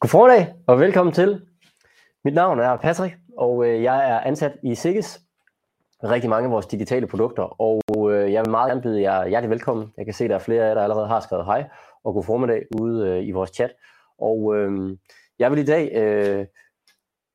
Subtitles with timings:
[0.00, 1.40] God formiddag og velkommen til.
[2.24, 5.20] Mit navn er Patrick, og øh, jeg er ansat i Sikkes,
[6.04, 7.82] rigtig mange af vores digitale produkter, og
[8.12, 9.92] øh, jeg vil meget gerne byde jer hjertelig velkommen.
[9.96, 11.64] Jeg kan se, at der er flere af jer, der allerede har skrevet hej
[12.04, 13.70] og god formiddag ude øh, i vores chat.
[14.18, 14.96] Og øh,
[15.38, 16.46] jeg vil i dag øh,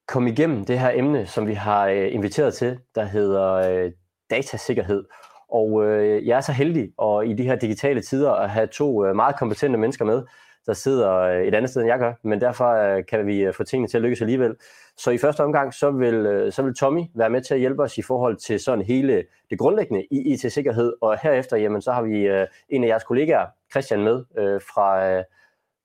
[0.08, 3.92] komme igennem det her emne, som vi har øh, inviteret til, der hedder øh,
[4.30, 5.04] datasikkerhed.
[5.52, 9.06] Og øh, jeg er så heldig og i de her digitale tider at have to
[9.06, 10.24] øh, meget kompetente mennesker med,
[10.70, 13.54] der sidder øh, et andet sted, end jeg gør, men derfor øh, kan vi øh,
[13.54, 14.55] få tingene til at lykkes alligevel.
[14.98, 17.98] Så i første omgang, så vil, så vil Tommy være med til at hjælpe os
[17.98, 22.46] i forhold til sådan hele det grundlæggende i IT-sikkerhed, og herefter, jamen, så har vi
[22.70, 24.24] en af jeres kollegaer, Christian, med
[24.60, 25.24] fra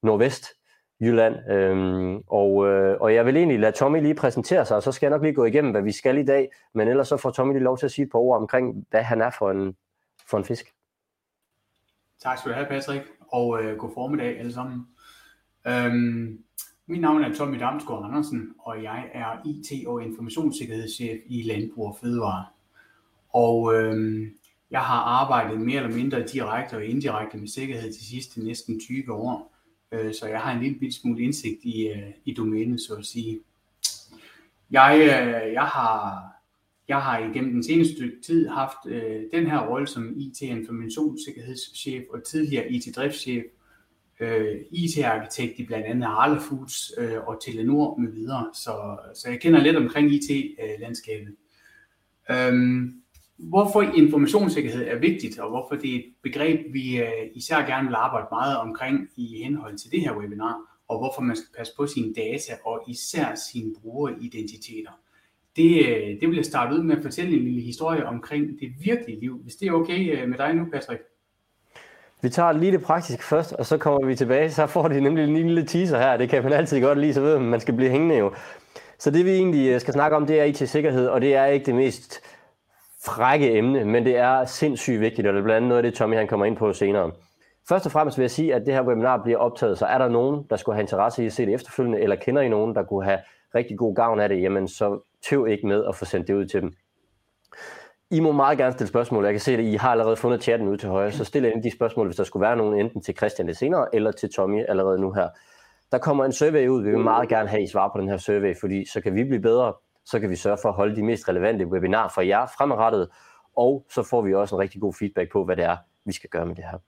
[0.02, 0.47] Nordvest,
[1.01, 1.51] Jylland.
[1.51, 2.53] Øhm, og,
[3.01, 5.34] og jeg vil egentlig lade Tommy lige præsentere sig, og så skal jeg nok lige
[5.34, 7.87] gå igennem, hvad vi skal i dag, men ellers så får Tommy lige lov til
[7.87, 9.77] at sige et par ord omkring, hvad han er for en,
[10.30, 10.73] for en fisk.
[12.24, 14.87] Tak skal du have, Patrick og øh, god formiddag alle sammen.
[15.66, 16.45] Øhm,
[16.87, 21.97] mit navn er Tommy Damsgaard Andersen, og jeg er IT- og informationssikkerhedschef i Landbrug og
[22.00, 22.45] Fødevare.
[23.33, 24.34] Og øhm,
[24.70, 29.12] jeg har arbejdet mere eller mindre direkte og indirekte med sikkerhed de sidste næsten 20
[29.12, 29.55] år,
[29.92, 33.41] øh, så jeg har en lille smule indsigt i, øh, i domænet, så at sige.
[34.70, 36.33] Jeg, øh, jeg har
[36.88, 42.70] jeg har igennem den seneste tid haft øh, den her rolle som IT-informationssikkerhedschef og tidligere
[42.70, 43.44] IT-driftschef,
[44.20, 48.50] øh, IT-arkitekt i blandt andet Arla Foods øh, og Telenor med videre.
[48.55, 51.34] Så, så jeg kender lidt omkring IT-landskabet.
[52.30, 53.02] Øh, øhm,
[53.36, 57.94] hvorfor informationssikkerhed er vigtigt, og hvorfor det er et begreb, vi øh, især gerne vil
[57.94, 60.56] arbejde meget omkring i henhold til det her webinar,
[60.88, 64.90] og hvorfor man skal passe på sine data og især sine brugeridentiteter.
[65.56, 68.72] Det, øh, det vil jeg starte ud med at fortælle en lille historie omkring det
[68.84, 69.41] virkelige liv.
[69.42, 71.02] Hvis det er okay øh, med dig nu, Patrick?
[72.22, 74.50] Vi tager lige det praktiske først, og så kommer vi tilbage.
[74.50, 76.16] Så får de nemlig en lille teaser her.
[76.16, 78.33] Det kan man altid godt lide, så ved man, man skal blive hængende jo.
[78.98, 81.66] Så det vi egentlig øh, skal snakke om, det er IT-sikkerhed, og det er ikke
[81.66, 82.20] det mest
[83.05, 85.95] frække emne, men det er sindssygt vigtigt, og det er blandt andet noget af det,
[85.95, 87.11] Tommy han kommer ind på senere.
[87.68, 90.08] Først og fremmest vil jeg sige, at det her webinar bliver optaget, så er der
[90.08, 92.83] nogen, der skulle have interesse i at se det efterfølgende, eller kender I nogen, der
[92.83, 93.18] kunne have
[93.55, 96.47] rigtig god gavn af det, jamen så tøv ikke med at få sendt det ud
[96.47, 96.73] til dem.
[98.11, 99.25] I må meget gerne stille spørgsmål.
[99.25, 101.63] Jeg kan se, at I har allerede fundet chatten ud til højre, så stil ind
[101.63, 104.65] de spørgsmål, hvis der skulle være nogen, enten til Christian lidt senere, eller til Tommy
[104.69, 105.29] allerede nu her.
[105.92, 106.83] Der kommer en survey ud.
[106.83, 109.25] Vi vil meget gerne have I svar på den her survey, fordi så kan vi
[109.25, 109.73] blive bedre,
[110.05, 113.09] så kan vi sørge for at holde de mest relevante webinar for jer fremadrettet,
[113.57, 116.31] og så får vi også en rigtig god feedback på, hvad det er, vi skal
[116.31, 116.79] gøre med det her.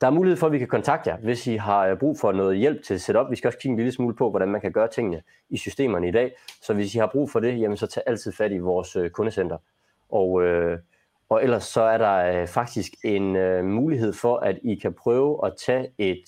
[0.00, 2.32] Der er mulighed for, at vi kan kontakte jer, hvis I har øh, brug for
[2.32, 3.30] noget hjælp til setup.
[3.30, 6.08] Vi skal også kigge en lille smule på, hvordan man kan gøre tingene i systemerne
[6.08, 6.32] i dag.
[6.62, 9.10] Så hvis I har brug for det, jamen så tag altid fat i vores øh,
[9.10, 9.58] kundecenter.
[10.10, 10.78] Og, øh,
[11.28, 15.46] og ellers så er der øh, faktisk en øh, mulighed for, at I kan prøve
[15.46, 16.24] at tage et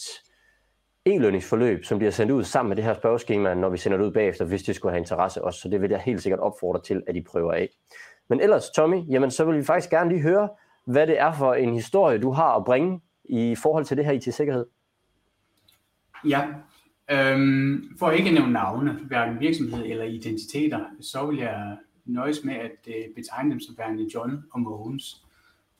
[1.07, 4.13] e-lønningsforløb, som bliver sendt ud sammen med det her spørgeskema, når vi sender det ud
[4.13, 5.61] bagefter, hvis det skulle have interesse også.
[5.61, 7.69] Så det vil jeg helt sikkert opfordre til, at I prøver af.
[8.29, 10.49] Men ellers, Tommy, jamen så vil vi faktisk gerne lige høre,
[10.87, 14.13] hvad det er for en historie, du har at bringe i forhold til det her
[14.13, 14.67] IT-sikkerhed?
[16.25, 16.49] Ja,
[17.11, 22.55] øhm, for ikke at nævne navne, hverken virksomhed eller identiteter, så vil jeg nøjes med
[22.55, 25.25] at øh, betegne dem som værende John og Mogens.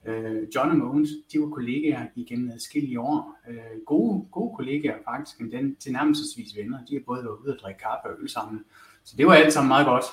[0.07, 3.37] Øh, John og Mogens, de var kollegaer igennem adskillige år.
[3.49, 6.85] Øh, gode, gode kollegaer faktisk, men den tilnærmelsesvis venner.
[6.85, 8.65] De har både været ude og drikke kaffe og øl sammen.
[9.05, 10.05] Så det var alt sammen meget godt.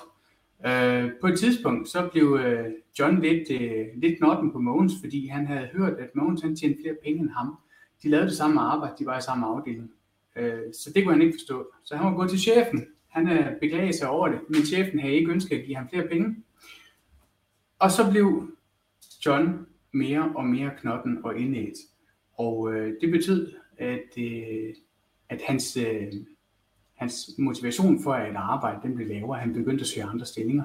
[0.66, 2.66] Øh, på et tidspunkt så blev øh,
[3.00, 6.82] John lidt, øh, lidt knotten på Mogens, fordi han havde hørt, at Mogens han tjente
[6.82, 7.58] flere penge end ham.
[8.04, 9.92] De lavede det samme arbejde, de var i samme afdeling.
[10.36, 11.74] Øh, så det kunne han ikke forstå.
[11.84, 12.88] Så han var gået til chefen.
[13.08, 16.08] Han øh, beklagede sig over det, men chefen havde ikke ønsket at give ham flere
[16.08, 16.36] penge.
[17.80, 18.48] Og så blev
[19.26, 21.78] John mere og mere knotten og indædt.
[22.38, 24.76] Og øh, det betød, at, øh,
[25.30, 26.14] at hans, øh,
[27.02, 29.40] hans motivation for at arbejde, den blev lavere.
[29.40, 30.64] Han begyndte at søge andre stillinger.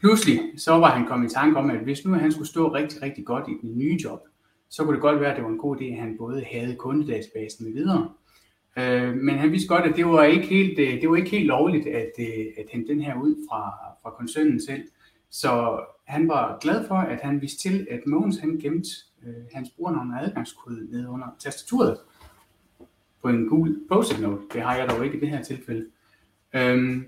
[0.00, 3.02] Pludselig så var han kommet i tanke om, at hvis nu han skulle stå rigtig,
[3.02, 4.20] rigtig godt i den nye job,
[4.68, 6.76] så kunne det godt være, at det var en god idé, at han både havde
[6.76, 8.12] kundedatabasen med videre.
[8.78, 11.46] Øh, men han vidste godt, at det var ikke helt, øh, det var ikke helt
[11.46, 13.70] lovligt at, øh, at hente den her ud fra,
[14.02, 14.82] fra koncernen selv.
[15.30, 18.90] Så han var glad for, at han vidste til, at Mogens han gemte
[19.26, 21.96] øh, hans brugernavn og adgangskode ned under tastaturet
[23.22, 24.42] på en gul post-it note.
[24.52, 25.86] Det har jeg dog ikke i det her tilfælde.
[26.54, 27.04] Øhm,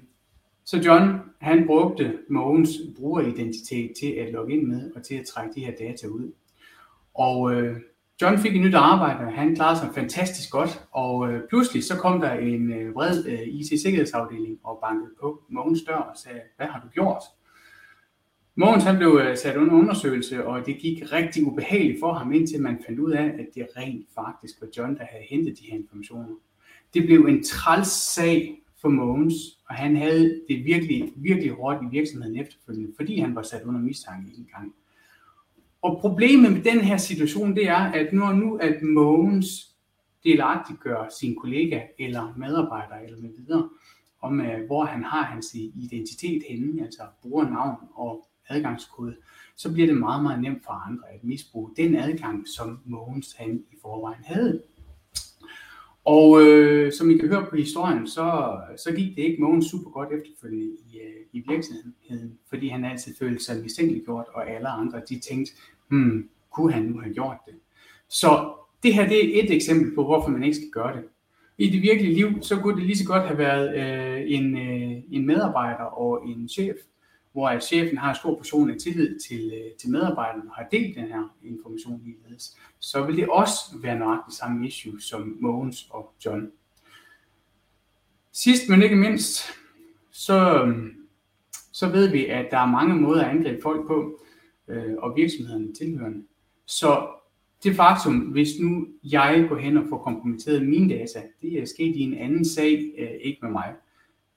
[0.65, 5.55] så John, han brugte Mogens brugeridentitet til at logge ind med og til at trække
[5.55, 6.33] de her data ud.
[7.15, 7.77] Og øh,
[8.23, 12.21] John fik et nyt arbejde, han klarede sig fantastisk godt, og øh, pludselig så kom
[12.21, 16.81] der en øh, vred øh, IT-sikkerhedsafdeling og bankede på Mogens dør og sagde, hvad har
[16.81, 17.23] du gjort?
[18.55, 22.63] Mogens han blev øh, sat under undersøgelse, og det gik rigtig ubehageligt for ham, indtil
[22.63, 25.79] man fandt ud af, at det rent faktisk var John, der havde hentet de her
[25.79, 26.35] informationer.
[26.95, 29.35] Det blev en træls sag for Mogens,
[29.69, 33.81] og han havde det virkelig, virkelig hårdt i virksomheden efterfølgende, fordi han var sat under
[33.81, 34.75] mistanke en gang.
[35.83, 39.77] Og problemet med den her situation, det er, at når nu at Mogens
[40.25, 43.69] delagtiggør sin kollega eller medarbejder eller med videre,
[44.21, 49.17] om uh, hvor han har hans identitet henne, altså brugernavn og adgangskode,
[49.57, 53.65] så bliver det meget, meget nemt for andre at misbruge den adgang, som Mogens han
[53.73, 54.63] i forvejen havde.
[56.05, 59.91] Og øh, som I kan høre på historien, så, så gik det ikke Mogens super
[59.91, 65.01] godt efterfølgende i, øh, i virksomheden, fordi han altid følte sig mistænkeliggjort, og alle andre
[65.09, 65.53] de tænkte,
[65.89, 67.55] hmm, kunne han nu have gjort det?
[68.09, 68.53] Så
[68.83, 71.05] det her det er et eksempel på, hvorfor man ikke skal gøre det.
[71.59, 75.03] I det virkelige liv, så kunne det lige så godt have været øh, en, øh,
[75.11, 76.77] en medarbejder og en chef,
[77.33, 81.07] hvor chefen har stor portion af tillid til, øh, til medarbejderne og har delt den
[81.07, 86.51] her information ligeledes, så vil det også være nøjagtigt samme issue som Mogens og John.
[88.33, 89.43] Sidst men ikke mindst,
[90.11, 90.87] så, øh,
[91.73, 94.21] så ved vi, at der er mange måder at angribe folk på,
[94.69, 96.25] øh, og virksomhederne tilhørende.
[96.67, 97.09] Så
[97.63, 101.97] det faktum, hvis nu jeg går hen og får kompromitteret mine data, det er sket
[101.97, 103.75] i en anden sag, øh, ikke med mig,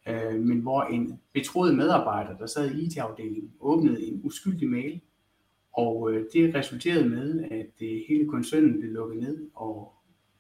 [0.08, 5.02] øh, men hvor en betroet medarbejder, der sad i IT-afdelingen, åbnede en uskyldig mail,
[5.74, 9.94] og øh, det resulterede med, at øh, hele koncernen blev lukket ned og,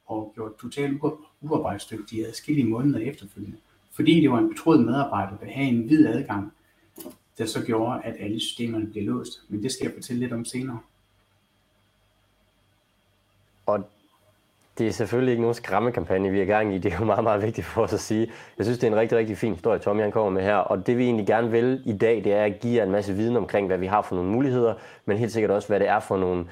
[0.05, 1.01] og gjort totalt
[1.41, 3.57] uarbejdsdygtige adskillige måneder efterfølgende.
[3.91, 6.51] Fordi det var en betroet medarbejder, der havde en vid adgang,
[7.37, 9.43] der så gjorde, at alle systemerne blev låst.
[9.47, 10.79] Men det skal jeg fortælle lidt om senere.
[13.65, 13.89] Og
[14.77, 16.77] det er selvfølgelig ikke nogen skræmmekampagne, vi er i gang i.
[16.77, 18.31] Det er jo meget, meget vigtigt for os at sige.
[18.57, 20.55] Jeg synes, det er en rigtig, rigtig fin historie, Tommy han kommer med her.
[20.55, 23.13] Og det vi egentlig gerne vil i dag, det er at give jer en masse
[23.13, 24.73] viden omkring, hvad vi har for nogle muligheder,
[25.05, 26.45] men helt sikkert også, hvad det er for nogle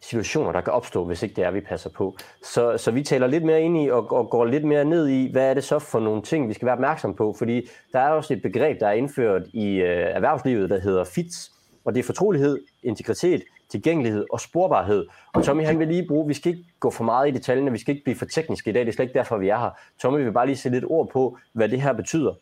[0.00, 2.16] situationer, der kan opstå, hvis ikke det er, vi passer på.
[2.42, 5.32] Så, så vi taler lidt mere ind i og, og går lidt mere ned i,
[5.32, 7.34] hvad er det så for nogle ting, vi skal være opmærksom på.
[7.38, 11.52] Fordi der er også et begreb, der er indført i øh, erhvervslivet, der hedder FITS,
[11.84, 15.06] og det er fortrolighed, integritet, tilgængelighed og sporbarhed.
[15.34, 17.78] Og Tommy han vil lige bruge, vi skal ikke gå for meget i detaljerne, vi
[17.78, 19.70] skal ikke blive for tekniske i dag, det er slet ikke derfor, vi er her.
[19.98, 22.34] Tommy vil bare lige sætte lidt ord på, hvad det her betyder.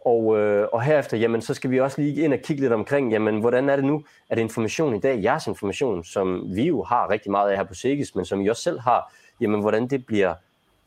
[0.00, 3.12] Og, øh, og herefter, jamen, så skal vi også lige ind og kigge lidt omkring,
[3.12, 7.10] jamen, hvordan er det nu, at information i dag, jeres information, som vi jo har
[7.10, 10.06] rigtig meget af her på Segis, men som I også selv har, jamen, hvordan det
[10.06, 10.34] bliver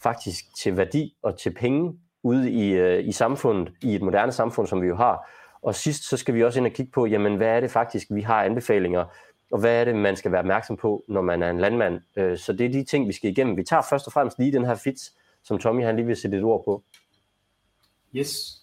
[0.04, 1.94] faktisk til værdi og til penge
[2.24, 5.30] ude i, øh, i samfundet, i et moderne samfund, som vi jo har.
[5.62, 8.08] Og sidst, så skal vi også ind og kigge på, jamen, hvad er det faktisk,
[8.10, 9.06] vi har anbefalinger
[9.52, 12.00] og hvad er det, man skal være opmærksom på, når man er en landmand.
[12.16, 13.58] Øh, så det er de ting, vi skal igennem.
[13.58, 15.14] Vi tager først og fremmest lige den her fits,
[15.44, 16.84] som Tommy han lige vil sætte et ord på.
[18.16, 18.58] Yes.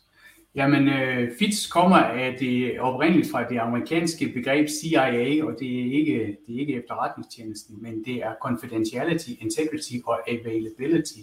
[0.55, 5.93] Jamen, øh, FITS kommer af det oprindeligt fra det amerikanske begreb CIA, og det er
[5.93, 11.19] ikke, det er ikke efterretningstjenesten, men det er confidentiality, integrity og availability.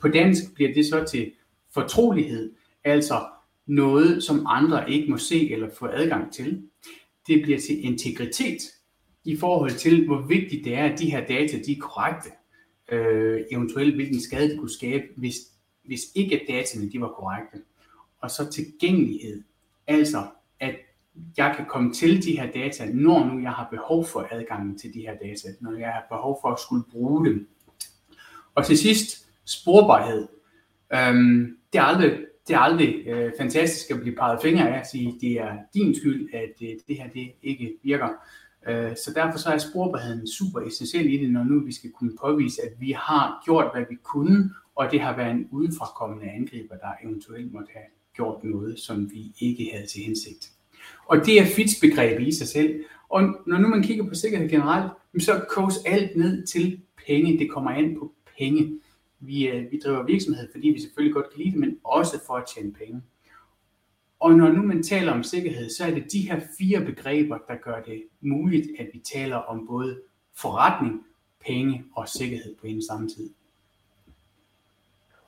[0.00, 1.32] På dansk bliver det så til
[1.74, 2.52] fortrolighed,
[2.84, 3.20] altså
[3.66, 6.62] noget, som andre ikke må se eller få adgang til.
[7.26, 8.58] Det bliver til integritet,
[9.24, 12.30] i forhold til, hvor vigtigt det er, at de her data de er korrekte.
[12.88, 15.34] Øh, eventuelt hvilken skade de kunne skabe, hvis,
[15.84, 17.58] hvis ikke dataene de var korrekte.
[18.20, 19.42] Og så tilgængelighed.
[19.86, 20.26] Altså,
[20.60, 20.74] at
[21.36, 24.94] jeg kan komme til de her data, når nu jeg har behov for adgangen til
[24.94, 27.48] de her data, når jeg har behov for at skulle bruge dem.
[28.54, 30.28] Og til sidst, sporbarhed.
[30.92, 32.18] Øhm, det er aldrig,
[32.48, 35.94] det er aldrig øh, fantastisk at blive peget fingre af at sige, det er din
[35.94, 38.08] skyld, at øh, det her det ikke virker.
[38.68, 42.16] Øh, så derfor så er sporbarheden super essentiel i det, når nu vi skal kunne
[42.20, 46.76] påvise, at vi har gjort, hvad vi kunne, og det har været en udefrakommende angriber,
[46.76, 50.52] der eventuelt måtte have gjort noget, som vi ikke havde til hensigt.
[51.06, 52.84] Og det er fits begreb i sig selv.
[53.08, 57.38] Og når nu man kigger på sikkerhed generelt, så koges alt ned til penge.
[57.38, 58.80] Det kommer an på penge.
[59.20, 62.34] Vi, øh, vi driver virksomhed, fordi vi selvfølgelig godt kan lide det, men også for
[62.34, 63.02] at tjene penge.
[64.20, 67.54] Og når nu man taler om sikkerhed, så er det de her fire begreber, der
[67.56, 70.00] gør det muligt, at vi taler om både
[70.36, 71.02] forretning,
[71.46, 73.30] penge og sikkerhed på en samme tid.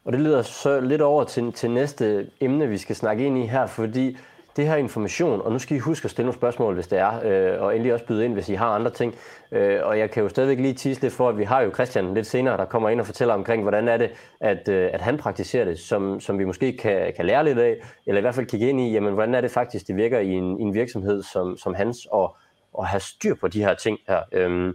[0.05, 3.47] Og det leder så lidt over til, til næste emne, vi skal snakke ind i
[3.47, 4.17] her, fordi
[4.57, 7.21] det her information, og nu skal I huske at stille nogle spørgsmål, hvis det er,
[7.55, 9.15] øh, og endelig også byde ind, hvis I har andre ting.
[9.53, 12.15] Øh, og jeg kan jo stadigvæk lige tease lidt for, at vi har jo Christian
[12.15, 15.19] lidt senere, der kommer ind og fortæller omkring, hvordan er det, at, øh, at han
[15.19, 18.47] praktiserer det, som, som vi måske kan, kan lære lidt af, eller i hvert fald
[18.47, 21.23] kigge ind i, jamen, hvordan er det faktisk, det virker i en, i en virksomhed
[21.23, 22.37] som, som hans, og,
[22.75, 24.21] og have styr på de her ting her.
[24.33, 24.75] Øhm,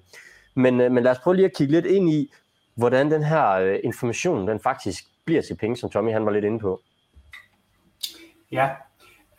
[0.56, 2.32] men, øh, men lad os prøve lige at kigge lidt ind i,
[2.76, 6.46] hvordan den her øh, information, den faktisk bliver til penge, som Tommy han var lidt
[6.46, 6.82] inde på.
[8.52, 8.70] Ja,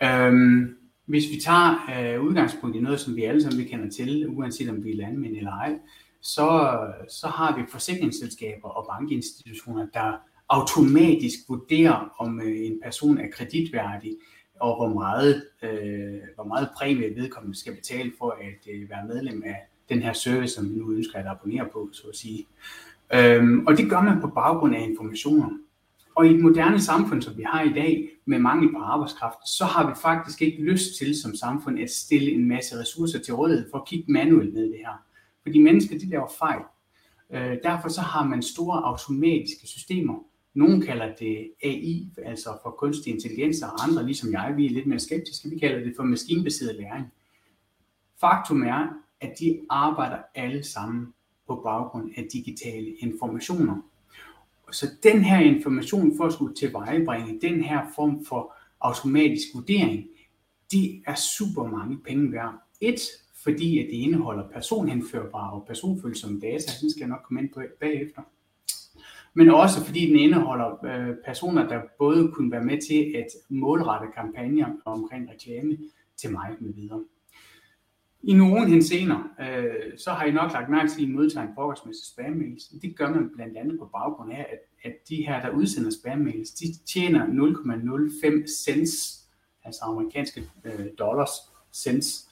[0.02, 0.76] Øhm,
[1.06, 4.84] hvis vi tager øh, udgangspunkt i noget, som vi alle sammen kender til, uanset om
[4.84, 5.78] vi er landmænd eller ej,
[6.20, 6.78] så,
[7.08, 10.12] så har vi forsikringsselskaber og bankinstitutioner, der
[10.48, 14.16] automatisk vurderer, om øh, en person er kreditværdig,
[14.60, 19.42] og hvor meget, øh, hvor meget præmie vedkommende skal betale for at øh, være medlem
[19.46, 19.56] af
[19.88, 22.46] den her service, som vi nu ønsker at abonnere på, så at sige.
[23.14, 25.48] Øhm, og det gør man på baggrund af informationer.
[26.18, 29.64] Og i et moderne samfund, som vi har i dag, med mangel på arbejdskraft, så
[29.64, 33.70] har vi faktisk ikke lyst til som samfund at stille en masse ressourcer til rådighed
[33.70, 35.04] for at kigge manuelt ned i det her.
[35.42, 36.62] Fordi mennesker, de laver fejl.
[37.32, 40.14] Øh, derfor så har man store automatiske systemer.
[40.54, 44.86] Nogle kalder det AI, altså for kunstig intelligens, og andre, ligesom jeg, vi er lidt
[44.86, 47.06] mere skeptiske, vi kalder det for maskinbaseret læring.
[48.20, 48.86] Faktum er,
[49.20, 51.14] at de arbejder alle sammen
[51.46, 53.82] på baggrund af digitale informationer.
[54.72, 60.06] Så den her information for at skulle tilvejebringe den her form for automatisk vurdering,
[60.70, 62.54] det er super mange penge værd.
[62.80, 63.00] Et,
[63.44, 67.62] fordi at det indeholder personhenførbare og personfølsomme data, den skal jeg nok komme ind på
[67.80, 68.22] bagefter.
[69.34, 74.06] Men også fordi den indeholder øh, personer, der både kunne være med til at målrette
[74.14, 75.78] kampagner omkring reklame
[76.16, 77.04] til mig med videre.
[78.22, 81.54] I nogle hensener, øh, så har I nok lagt mærke til, at I modtager en
[81.54, 82.80] forholdsmæssig spam-mails.
[82.82, 86.54] Det gør man blandt andet på baggrund af, at, at de her, der udsender spam-mails,
[86.54, 89.24] de tjener 0,05 cents,
[89.64, 91.30] altså amerikanske øh, dollars
[91.72, 92.28] cents,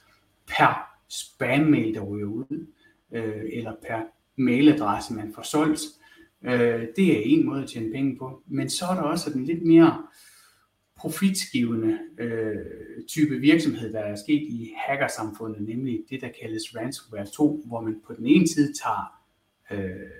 [0.46, 2.66] per spam-mail, der ryger ud,
[3.12, 4.00] øh, eller per
[4.36, 5.80] mailadresse, man får solgt.
[6.42, 8.42] Øh, det er en måde at tjene penge på.
[8.46, 10.02] Men så er der også den lidt mere
[10.96, 12.56] profitgivende øh,
[13.08, 18.00] type virksomhed, der er sket i hackersamfundet, nemlig det, der kaldes ransomware 2, hvor man
[18.06, 19.20] på den ene side tager
[19.70, 20.10] øh,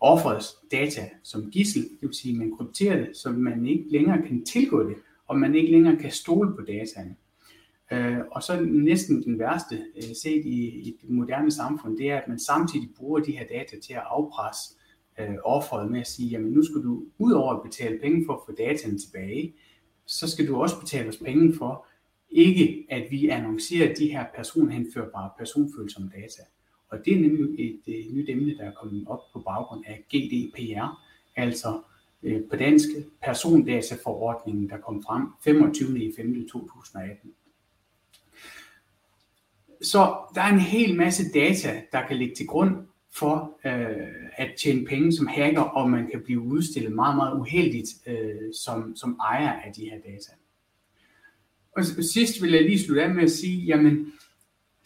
[0.00, 4.22] offerets data som gissel, det vil sige, at man krypterer det, så man ikke længere
[4.26, 4.96] kan tilgå det,
[5.26, 7.16] og man ikke længere kan stole på dataene.
[7.92, 12.16] Øh, og så næsten den værste øh, set i, i det moderne samfund, det er,
[12.16, 14.74] at man samtidig bruger de her data til at afpresse
[15.20, 18.32] øh, offeret med at sige, jamen nu skal du ud over at betale penge for
[18.32, 19.54] at få dataen tilbage,
[20.08, 21.86] så skal du også betale os penge for,
[22.30, 26.42] ikke at vi annoncerer de her personhenførbare personfølsomme data.
[26.88, 30.04] Og det er nemlig et, et nyt emne, der er kommet op på baggrund af
[30.14, 31.02] GDPR,
[31.36, 31.80] altså
[32.22, 32.88] øh, på dansk
[33.22, 36.04] persondataforordningen, der kom frem 25.
[36.04, 36.48] i 5.
[36.48, 37.30] 2018.
[39.82, 42.76] Så der er en hel masse data, der kan ligge til grund
[43.18, 44.06] for øh,
[44.36, 48.96] at tjene penge som hacker, og man kan blive udstillet meget, meget uheldigt øh, som,
[48.96, 50.32] som ejer af de her data.
[51.72, 54.12] Og sidst vil jeg lige slutte af med at sige, jamen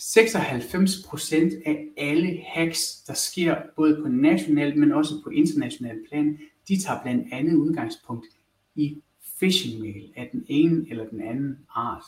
[0.02, 6.80] 96% af alle hacks, der sker både på nationalt, men også på internationalt plan, de
[6.80, 8.26] tager blandt andet udgangspunkt
[8.74, 9.02] i
[9.38, 12.04] phishing-mail af den ene eller den anden art.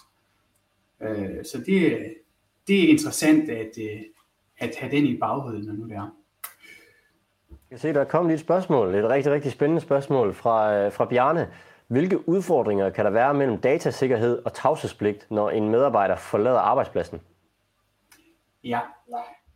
[1.03, 2.15] Øh, så det,
[2.69, 4.01] det er interessant at, øh,
[4.59, 6.17] at have den i baghovedet, når nu det er.
[7.51, 10.93] Jeg kan se, der er kommet et spørgsmål, et rigtig, rigtig spændende spørgsmål fra, øh,
[10.93, 11.49] fra Bjarne.
[11.87, 17.21] Hvilke udfordringer kan der være mellem datasikkerhed og tavshedspligt, når en medarbejder forlader arbejdspladsen?
[18.65, 18.81] Ja,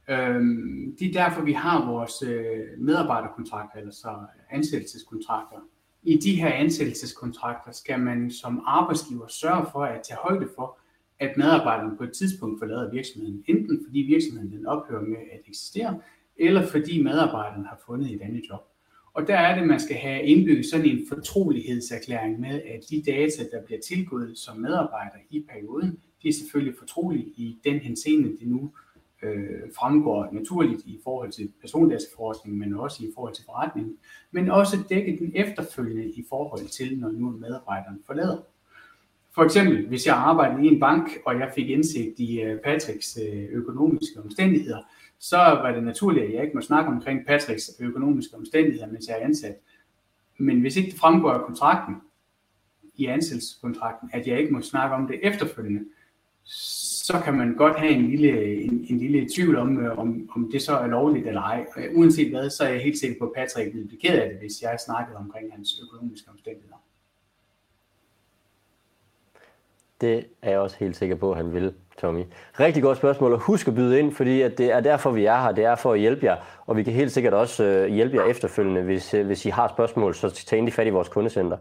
[0.08, 4.16] øhm, det er derfor, vi har vores øh, medarbejderkontrakter, eller så
[4.50, 5.58] ansættelseskontrakter.
[6.02, 10.78] I de her ansættelseskontrakter skal man som arbejdsgiver sørge for at tage højde for,
[11.20, 16.00] at medarbejderne på et tidspunkt forlader virksomheden, enten fordi virksomheden den ophører med at eksistere,
[16.36, 18.60] eller fordi medarbejderen har fundet et andet job.
[19.12, 23.42] Og der er det, man skal have indbygget sådan en fortrolighedserklæring med, at de data,
[23.52, 28.48] der bliver tilgået som medarbejder i perioden, de er selvfølgelig fortrolige i den henseende, det
[28.48, 28.72] nu
[29.22, 33.96] øh, fremgår naturligt i forhold til persondataforordningen, men også i forhold til forretningen,
[34.30, 38.38] men også dække den efterfølgende i forhold til, når nu medarbejderen forlader.
[39.34, 43.18] For eksempel, hvis jeg arbejdede i en bank, og jeg fik indsigt i øh, Patricks
[43.22, 44.78] øh, økonomiske omstændigheder,
[45.18, 49.20] så var det naturligt, at jeg ikke må snakke omkring Patricks økonomiske omstændigheder, mens jeg
[49.20, 49.56] er ansat.
[50.38, 51.94] Men hvis ikke det fremgår af kontrakten,
[52.98, 55.84] i ansættelseskontrakten, at jeg ikke må snakke om det efterfølgende,
[56.44, 60.50] så kan man godt have en lille, en, en lille tvivl om, øh, om, om
[60.52, 61.66] det så er lovligt eller ej.
[61.94, 64.38] Uanset hvad, så er jeg helt sikker på, at Patrick ville blive ked af det,
[64.38, 66.76] hvis jeg snakkede omkring hans økonomiske omstændigheder.
[70.00, 72.24] Det er jeg også helt sikker på, at han vil, Tommy.
[72.60, 75.40] Rigtig godt spørgsmål, og husk at byde ind, fordi at det er derfor, vi er
[75.40, 75.52] her.
[75.52, 76.36] Det er for at hjælpe jer,
[76.66, 79.68] og vi kan helt sikkert også øh, hjælpe jer efterfølgende, hvis, øh, hvis I har
[79.68, 81.56] spørgsmål, så tag endelig fat i vores kundecenter.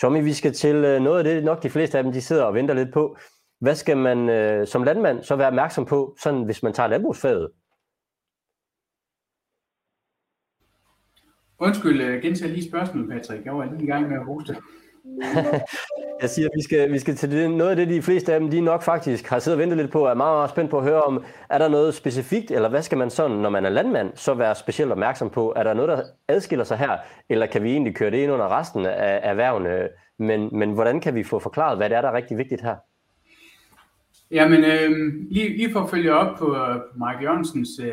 [0.00, 2.44] Tommy, vi skal til øh, noget af det, nok de fleste af dem, de sidder
[2.44, 3.16] og venter lidt på.
[3.60, 7.50] Hvad skal man øh, som landmand så være opmærksom på, sådan hvis man tager landbrugsfaget?
[11.58, 13.44] Undskyld, øh, gentag lige spørgsmålet, Patrick.
[13.44, 14.56] Jeg var lige i gang med at hoste.
[16.22, 18.40] jeg siger, at vi skal, vi skal til det, noget af det, de fleste af
[18.40, 20.78] dem, de nok faktisk har siddet og ventet lidt på, er meget, meget spændt på
[20.78, 23.70] at høre om, er der noget specifikt, eller hvad skal man sådan, når man er
[23.70, 25.52] landmand, så være specielt opmærksom på?
[25.56, 26.96] Er der noget, der adskiller sig her,
[27.28, 29.88] eller kan vi egentlig køre det ind under resten af erhvervene?
[30.18, 32.76] Men, men hvordan kan vi få forklaret, hvad det er, der er rigtig vigtigt her?
[34.30, 34.90] Jamen, øh,
[35.30, 37.92] lige, lige for at følge op på, på Mark Jørgensens øh,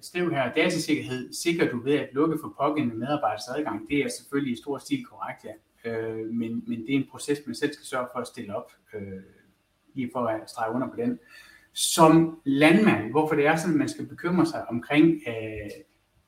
[0.00, 3.88] skriv her, datasikkerhed sikrer du ved at lukke for pågældende medarbejders adgang.
[3.88, 5.50] Det er selvfølgelig i stor stil korrekt, ja.
[5.86, 8.72] Øh, men, men det er en proces, man selv skal sørge for at stille op,
[8.94, 9.22] øh,
[9.94, 11.18] lige for at strege under på den.
[11.72, 15.70] Som landmand, hvorfor det er sådan, at man skal bekymre sig omkring øh,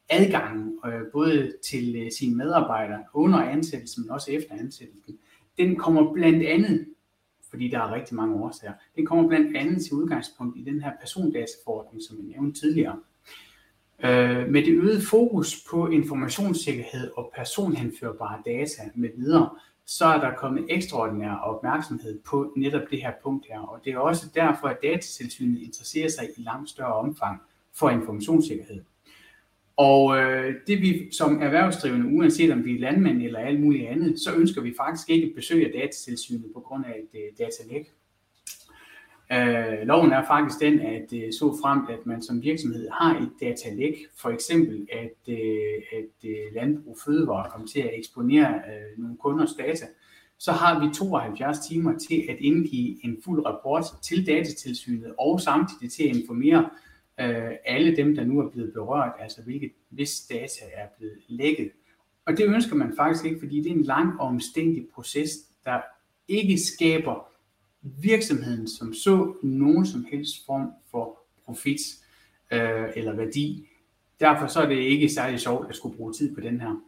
[0.08, 5.18] adgangen, øh, både til øh, sine medarbejdere under ansættelsen, men også efter ansættelsen,
[5.58, 6.86] den kommer blandt andet
[7.50, 8.72] fordi der er rigtig mange årsager.
[8.96, 13.00] Den kommer blandt andet til udgangspunkt i den her persondataforordning, som jeg nævnte tidligere.
[14.04, 19.50] Øh, med det øgede fokus på informationssikkerhed og personhenførbare data med videre,
[19.86, 23.58] så er der kommet ekstraordinær opmærksomhed på netop det her punkt her.
[23.58, 27.40] Og det er også derfor, at datatilsynet interesserer sig i langt større omfang
[27.74, 28.82] for informationssikkerhed.
[29.76, 34.20] Og øh, det vi som erhvervsdrivende, uanset om vi er landmænd eller alt muligt andet,
[34.20, 37.92] så ønsker vi faktisk ikke at besøge datatilsynet på grund af et øh, datalæk.
[39.32, 43.30] Øh, loven er faktisk den, at øh, så frem, at man som virksomhed har et
[43.40, 49.16] datalæk, for eksempel at, øh, at øh, Landbrug Fødevare kommer til at eksponere øh, nogle
[49.16, 49.86] kunders data,
[50.38, 55.92] så har vi 72 timer til at indgive en fuld rapport til datatilsynet og samtidig
[55.92, 56.70] til at informere
[57.20, 61.70] øh, alle dem, der nu er blevet berørt, altså hvilke, hvis data er blevet lækket.
[62.26, 65.30] Og det ønsker man faktisk ikke, fordi det er en lang og omstændig proces,
[65.64, 65.80] der
[66.28, 67.28] ikke skaber
[67.82, 71.80] virksomheden som så nogen som helst form for profit
[72.52, 73.68] øh, eller værdi.
[74.20, 76.82] Derfor så er det ikke særlig sjovt at skulle bruge tid på den her.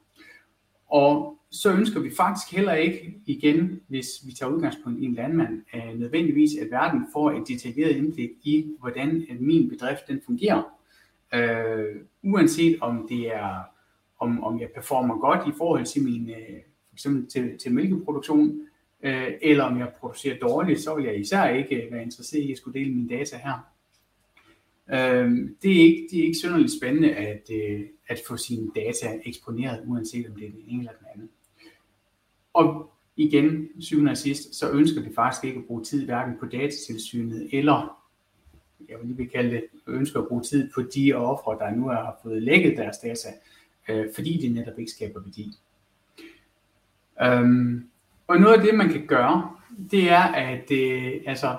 [0.86, 5.62] Og så ønsker vi faktisk heller ikke igen, hvis vi tager udgangspunkt i en landmand,
[5.74, 10.62] øh, nødvendigvis at verden får et detaljeret indblik i, hvordan at min bedrift den fungerer.
[11.34, 13.62] Øh, uanset om det er,
[14.18, 18.60] om, om jeg performer godt i forhold til min, øh, for eksempel til, til mælkeproduktion,
[19.02, 22.52] øh, eller om jeg producerer dårligt, så vil jeg især ikke øh, være interesseret i
[22.52, 23.72] at skulle dele mine data her.
[24.92, 29.20] Øh, det, er ikke, det er ikke synderligt spændende at, øh, at få sine data
[29.24, 31.30] eksponeret, uanset om det er den ene eller den anden.
[32.52, 36.46] Og igen, syvende og sidst, så ønsker vi faktisk ikke at bruge tid hverken på
[36.46, 38.00] datatilsynet eller
[38.88, 41.88] jeg vil lige vil kalde det, ønsker at bruge tid på de ofre, der nu
[41.88, 43.28] har fået lækket deres data,
[43.88, 45.52] øh, fordi det netop ikke skaber værdi.
[47.22, 47.89] Øhm,
[48.30, 49.56] og noget af det, man kan gøre,
[49.90, 51.56] det er, at øh, altså,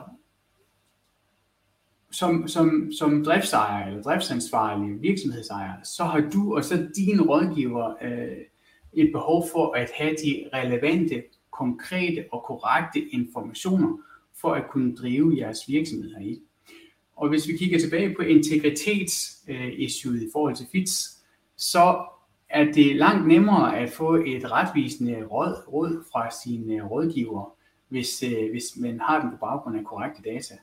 [2.12, 8.38] som, som, som driftsejer eller driftsansvarlig virksomhedsejer, så har du og så dine rådgiver øh,
[8.94, 13.98] et behov for at have de relevante, konkrete og korrekte informationer
[14.42, 16.42] for at kunne drive jeres virksomhed i.
[17.16, 21.24] Og hvis vi kigger tilbage på integritetsissuet øh, i forhold til FITS,
[21.58, 22.06] så
[22.54, 27.56] er det langt nemmere at få et retvisende råd, råd fra sine rådgiver,
[27.90, 30.56] hvis, øh, hvis man har den på baggrund af korrekte data.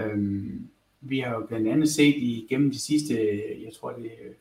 [0.00, 0.68] Øhm,
[1.00, 3.14] vi har jo blandt andet set igennem de sidste,
[3.64, 4.32] jeg tror det er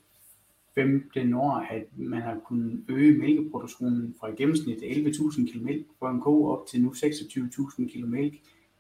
[0.76, 6.22] 15 år, at man har kunnet øge mælkeproduktionen fra i gennemsnit 11.000 kg for en
[6.22, 8.34] ko op til nu 26.000 kg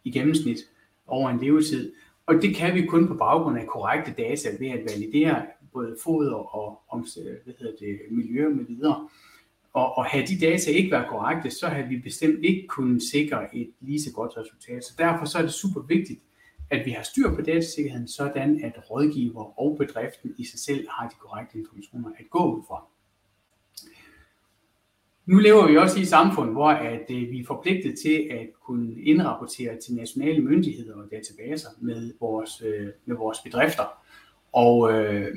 [0.03, 0.59] i gennemsnit
[1.07, 1.93] over en levetid.
[2.25, 6.55] Og det kan vi kun på baggrund af korrekte data ved at validere både foder
[6.55, 7.07] og om,
[7.43, 9.09] hvad hedder det, miljø med videre.
[9.73, 13.55] Og, og havde de data ikke været korrekte, så havde vi bestemt ikke kunnet sikre
[13.55, 14.83] et lige så godt resultat.
[14.83, 16.19] Så derfor så er det super vigtigt,
[16.69, 21.07] at vi har styr på datasikkerheden, sådan at rådgiver og bedriften i sig selv har
[21.09, 22.87] de korrekte informationer at gå ud fra.
[25.25, 28.49] Nu lever vi også i et samfund, hvor at øh, vi er forpligtet til at
[28.65, 33.83] kunne indrapportere til nationale myndigheder og databaser med vores, øh, med vores bedrifter.
[34.51, 35.35] Og øh,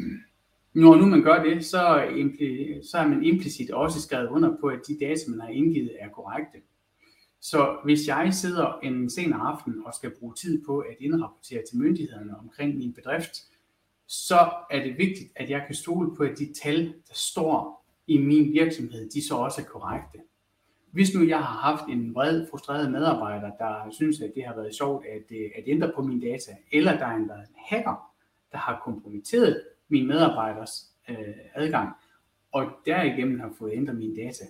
[0.77, 1.79] når nu man gør det, så,
[2.91, 6.09] så er man implicit også skrevet under på, at de data, man har indgivet, er
[6.09, 6.59] korrekte.
[7.41, 11.79] Så hvis jeg sidder en sen aften og skal bruge tid på at indrapportere til
[11.79, 13.37] myndighederne omkring min bedrift,
[14.07, 18.19] så er det vigtigt, at jeg kan stole på, at de tal, der står i
[18.19, 20.19] min virksomhed, de så også er korrekte.
[20.91, 24.75] Hvis nu jeg har haft en vred, frustreret medarbejder, der synes, at det har været
[24.75, 28.11] sjovt at, øh, at ændre på mine data, eller der er en, været en hacker,
[28.53, 31.17] der har kompromitteret min medarbejders øh,
[31.55, 31.95] adgang,
[32.53, 34.45] og derigennem har fået ændret mine data,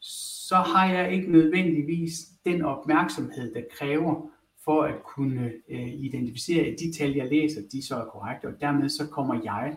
[0.00, 4.30] så har jeg ikke nødvendigvis den opmærksomhed, der kræver
[4.64, 8.60] for at kunne øh, identificere, at de tal, jeg læser, de så er korrekte, og
[8.60, 9.76] dermed så kommer jeg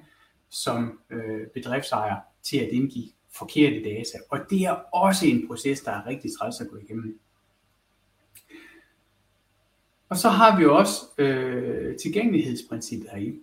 [0.49, 4.17] som øh, bedriftsejer til at indgive forkerte data.
[4.29, 7.19] Og det er også en proces, der er rigtig træls at gå igennem.
[10.09, 13.39] Og så har vi også øh, tilgængelighedsprincippet heri.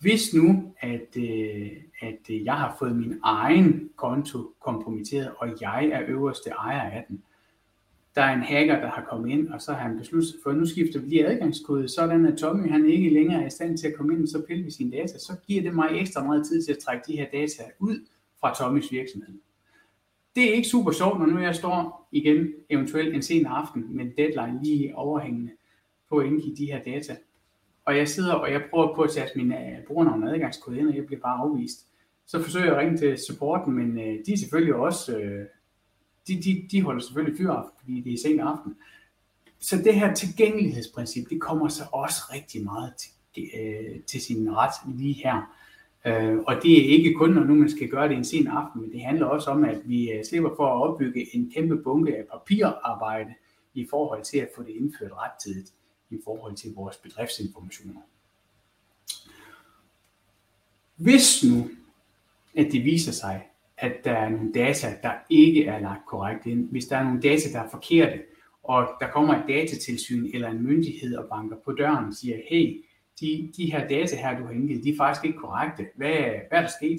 [0.00, 5.84] Hvis nu, at, øh, at øh, jeg har fået min egen konto kompromitteret, og jeg
[5.86, 7.22] er øverste ejer af den,
[8.14, 10.56] der er en hacker, der har kommet ind, og så har han besluttet for, at
[10.56, 13.88] nu skifter vi lige adgangskode, sådan at Tommy han ikke længere er i stand til
[13.88, 16.46] at komme ind og så pille ved sine data, så giver det mig ekstra meget
[16.46, 18.06] tid til at trække de her data ud
[18.40, 19.34] fra Tommys virksomhed.
[20.34, 24.04] Det er ikke super sjovt, når nu jeg står igen eventuelt en sen aften med
[24.04, 25.52] en deadline lige overhængende
[26.08, 27.16] på at indgive de her data.
[27.88, 30.78] Og jeg sidder og jeg prøver på at tage min øh, uh, brugernavn og adgangskode
[30.78, 31.86] ind, og jeg bliver bare afvist.
[32.26, 35.46] Så forsøger jeg at ringe til supporten, men uh, de er selvfølgelig også, uh,
[36.28, 38.76] de, de, de holder selvfølgelig fyr fordi det er sent aften.
[39.58, 42.92] Så det her tilgængelighedsprincip, det kommer så også rigtig meget
[43.34, 45.54] til, uh, til sin ret lige her.
[46.06, 48.80] Uh, og det er ikke kun, når nu man skal gøre det en sen aften,
[48.80, 52.16] men det handler også om, at vi uh, slipper for at opbygge en kæmpe bunke
[52.16, 53.34] af papirarbejde
[53.74, 55.72] i forhold til at få det indført rettidigt
[56.10, 58.00] i forhold til vores bedriftsinformationer.
[60.96, 61.70] Hvis nu,
[62.56, 66.70] at det viser sig, at der er nogle data, der ikke er lagt korrekt ind,
[66.70, 68.22] hvis der er nogle data, der er forkerte,
[68.62, 72.84] og der kommer et datatilsyn eller en myndighed og banker på døren og siger, hey,
[73.20, 75.86] de, de her data her, du har indgivet, de er faktisk ikke korrekte.
[75.96, 76.10] Hvad,
[76.48, 76.98] hvad er der sket?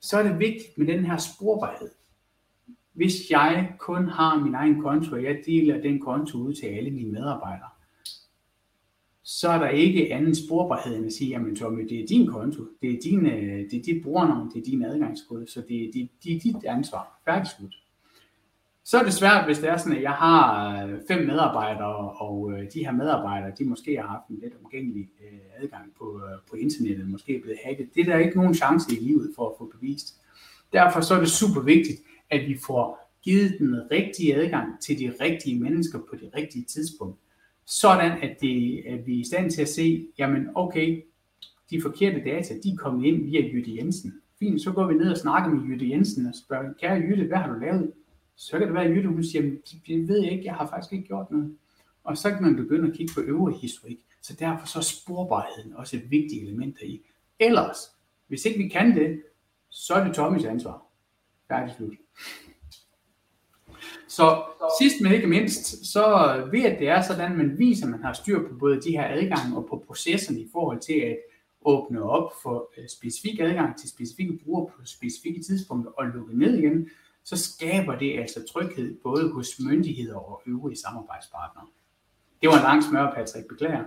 [0.00, 1.90] Så er det vigtigt med den her sporbarhed.
[2.96, 6.90] Hvis jeg kun har min egen konto, og jeg deler den konto ud til alle
[6.90, 7.68] mine medarbejdere,
[9.22, 12.62] så er der ikke anden sporbarhed end at sige, jamen Tommy, det er din konto,
[12.82, 15.92] det er, din, øh, det er dit brugernavn, det er din adgangskode, så det er,
[15.92, 17.20] det, det er dit ansvar.
[17.24, 17.74] Færdig slut.
[18.84, 22.52] Så er det svært, hvis det er sådan, at jeg har øh, fem medarbejdere, og
[22.52, 25.08] øh, de her medarbejdere, de måske har haft en lidt omgængelig
[25.62, 27.94] adgang på, på internettet, måske er blevet hacket.
[27.94, 30.20] Det er der ikke nogen chance i livet for at få bevist.
[30.72, 35.12] Derfor så er det super vigtigt, at vi får givet den rigtige adgang til de
[35.20, 37.18] rigtige mennesker på det rigtige tidspunkt.
[37.66, 41.04] Sådan at, det, at vi er i stand til at se, jamen okay,
[41.70, 44.14] de forkerte data, de er kommet ind via Jytte Jensen.
[44.38, 47.38] Fint, så går vi ned og snakker med Jytte Jensen og spørger, kære Jytte, hvad
[47.38, 47.92] har du lavet?
[48.36, 49.42] Så kan det være, at Jytte hun siger,
[49.86, 51.56] det ved jeg ikke, jeg har faktisk ikke gjort noget.
[52.04, 53.98] Og så kan man begynde at kigge på øvrig historik.
[54.22, 57.00] Så derfor så er sporbarheden også et vigtigt element i.
[57.38, 57.76] Ellers,
[58.26, 59.22] hvis ikke vi kan det,
[59.68, 60.82] så er det Tommys ansvar.
[61.48, 61.94] Færdig slut.
[64.08, 64.42] Så
[64.80, 66.04] sidst men ikke mindst, så
[66.52, 68.90] ved at det er sådan, at man viser, at man har styr på både de
[68.90, 71.18] her adgange og på processerne i forhold til at
[71.64, 76.58] åbne op for øh, specifik adgang til specifikke brugere på specifikke tidspunkter og lukke ned
[76.58, 76.88] igen,
[77.24, 81.66] så skaber det altså tryghed både hos myndigheder og øvrige samarbejdspartnere.
[82.40, 83.48] Det var en lang smør, Patrick.
[83.48, 83.84] Beklager.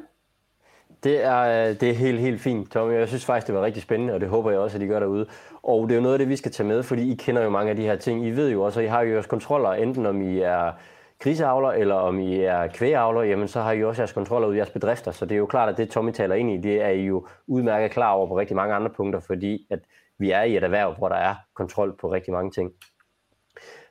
[1.03, 2.93] Det er, øh, det er helt, helt fint, Tommy.
[2.93, 4.99] Jeg synes faktisk, det var rigtig spændende, og det håber jeg også, at I gør
[4.99, 5.25] derude.
[5.63, 7.49] Og det er jo noget af det, vi skal tage med, fordi I kender jo
[7.49, 8.25] mange af de her ting.
[8.25, 10.71] I ved jo også, at I har jo jeres kontroller, enten om I er
[11.19, 14.57] kriseavler, eller om I er kvægeavler, jamen så har I også jeres kontroller ud i
[14.57, 15.11] jeres bedrifter.
[15.11, 17.27] Så det er jo klart, at det Tommy taler ind i, det er I jo
[17.47, 19.79] udmærket klar over på rigtig mange andre punkter, fordi at
[20.19, 22.71] vi er i et erhverv, hvor der er kontrol på rigtig mange ting.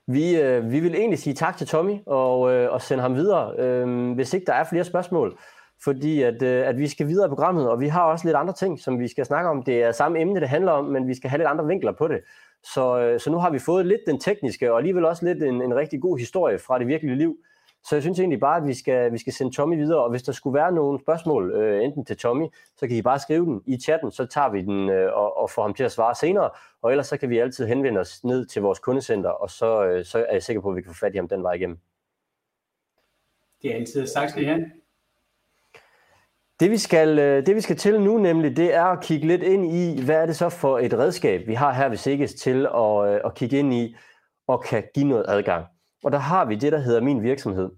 [0.06, 3.54] Vi, øh, vi vil egentlig sige tak til Tommy og, øh, og sende ham videre.
[3.58, 5.38] Øh, hvis ikke der er flere spørgsmål,
[5.84, 8.52] fordi at, øh, at vi skal videre i programmet, og vi har også lidt andre
[8.52, 9.62] ting, som vi skal snakke om.
[9.62, 12.08] Det er samme emne, det handler om, men vi skal have lidt andre vinkler på
[12.08, 12.20] det.
[12.62, 15.62] Så, øh, så nu har vi fået lidt den tekniske, og alligevel også lidt en,
[15.62, 17.36] en rigtig god historie fra det virkelige liv.
[17.84, 20.22] Så jeg synes egentlig bare, at vi skal, vi skal sende Tommy videre, og hvis
[20.22, 23.62] der skulle være nogle spørgsmål, øh, enten til Tommy, så kan I bare skrive den
[23.66, 26.50] i chatten, så tager vi den øh, og, og får ham til at svare senere,
[26.82, 30.04] og ellers så kan vi altid henvende os ned til vores kundecenter, og så, øh,
[30.04, 31.78] så er jeg sikker på, at vi kan få fat i ham den vej igennem.
[33.62, 34.70] Det er altid sagt, skal I have.
[36.60, 39.42] Det vi, skal, øh, det vi skal til nu nemlig, det er at kigge lidt
[39.42, 42.66] ind i, hvad er det så for et redskab, vi har her ved Sikkes til
[42.74, 43.96] at, øh, at kigge ind i
[44.48, 45.66] og kan give noget adgang.
[46.04, 47.70] Og der har vi det, der hedder min virksomhed.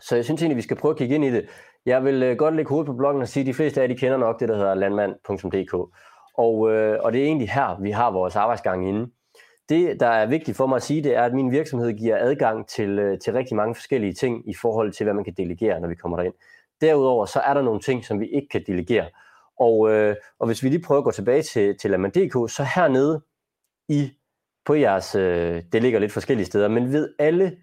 [0.00, 1.48] Så jeg synes egentlig, vi skal prøve at kigge ind i det.
[1.86, 3.94] Jeg vil øh, godt lægge hovedet på bloggen og sige, at de fleste af jer
[3.94, 5.74] de kender nok det, der hedder landmand.dk.
[6.38, 6.54] Og,
[7.04, 9.10] og det er egentlig her, vi har vores arbejdsgang inde.
[9.68, 12.68] Det, der er vigtigt for mig at sige, det er, at min virksomhed giver adgang
[12.68, 15.94] til, til rigtig mange forskellige ting i forhold til, hvad man kan delegere, når vi
[15.94, 16.34] kommer derind.
[16.82, 19.06] Derudover så er der nogle ting, som vi ikke kan delegere.
[19.60, 23.22] Og, øh, og hvis vi lige prøver at gå tilbage til, til Lamand.dk, så hernede
[23.88, 24.10] i,
[24.64, 27.56] på jeres, øh, det ligger lidt forskellige steder, men ved alle,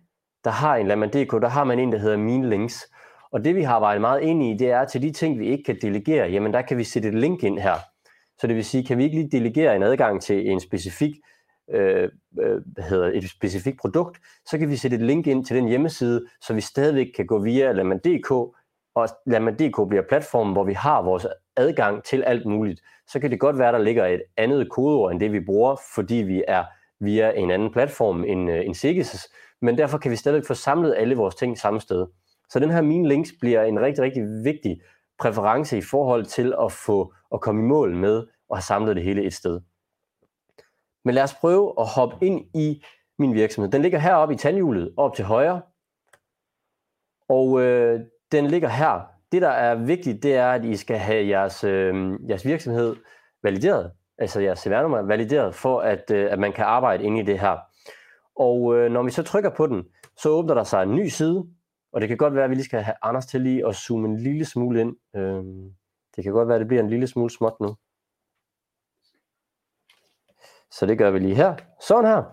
[0.43, 2.91] der har en Laman.dk, der har man en, der hedder Mine Links.
[3.32, 5.63] Og det vi har arbejdet meget ind i, det er til de ting, vi ikke
[5.63, 7.75] kan delegere, jamen der kan vi sætte et link ind her.
[8.39, 11.15] Så det vil sige, kan vi ikke lige delegere en adgang til en specifik
[11.73, 15.55] øh, øh hvad hedder, et specifikt produkt, så kan vi sætte et link ind til
[15.55, 18.59] den hjemmeside, så vi stadigvæk kan gå via Laman.dk
[18.95, 23.39] og Lamad.dk bliver platformen, hvor vi har vores adgang til alt muligt, så kan det
[23.39, 26.65] godt være, der ligger et andet kodeord end det, vi bruger, fordi vi er
[26.99, 29.30] via en anden platform end, øh, end Sigis,
[29.62, 32.08] men derfor kan vi stadig få samlet alle vores ting samme sted.
[32.49, 34.82] Så den her Mine Links bliver en rigtig, rigtig vigtig
[35.19, 39.04] præference i forhold til at få at komme i mål med og have samlet det
[39.04, 39.62] hele et sted.
[41.06, 42.84] Men lad os prøve at hoppe ind i
[43.19, 43.71] min virksomhed.
[43.71, 45.62] Den ligger heroppe i tandhjulet, op til højre.
[47.30, 47.99] Og øh,
[48.31, 49.01] den ligger her.
[49.31, 52.95] Det, der er vigtigt, det er, at I skal have jeres, øh, jeres virksomhed
[53.43, 57.39] valideret, altså jeres CVR-nummer valideret, for at, øh, at man kan arbejde inde i det
[57.39, 57.57] her.
[58.35, 59.83] Og øh, når vi så trykker på den,
[60.17, 61.45] så åbner der sig en ny side,
[61.93, 64.07] og det kan godt være, at vi lige skal have Anders til lige at zoome
[64.07, 64.95] en lille smule ind.
[65.15, 65.43] Øh,
[66.15, 67.75] det kan godt være, at det bliver en lille smule småt nu.
[70.71, 71.55] Så det gør vi lige her.
[71.81, 72.23] Sådan her.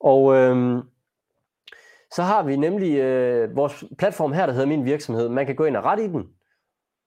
[0.00, 0.84] Og øh,
[2.14, 5.28] så har vi nemlig øh, vores platform her, der hedder Min Virksomhed.
[5.28, 6.28] Man kan gå ind og rette i den,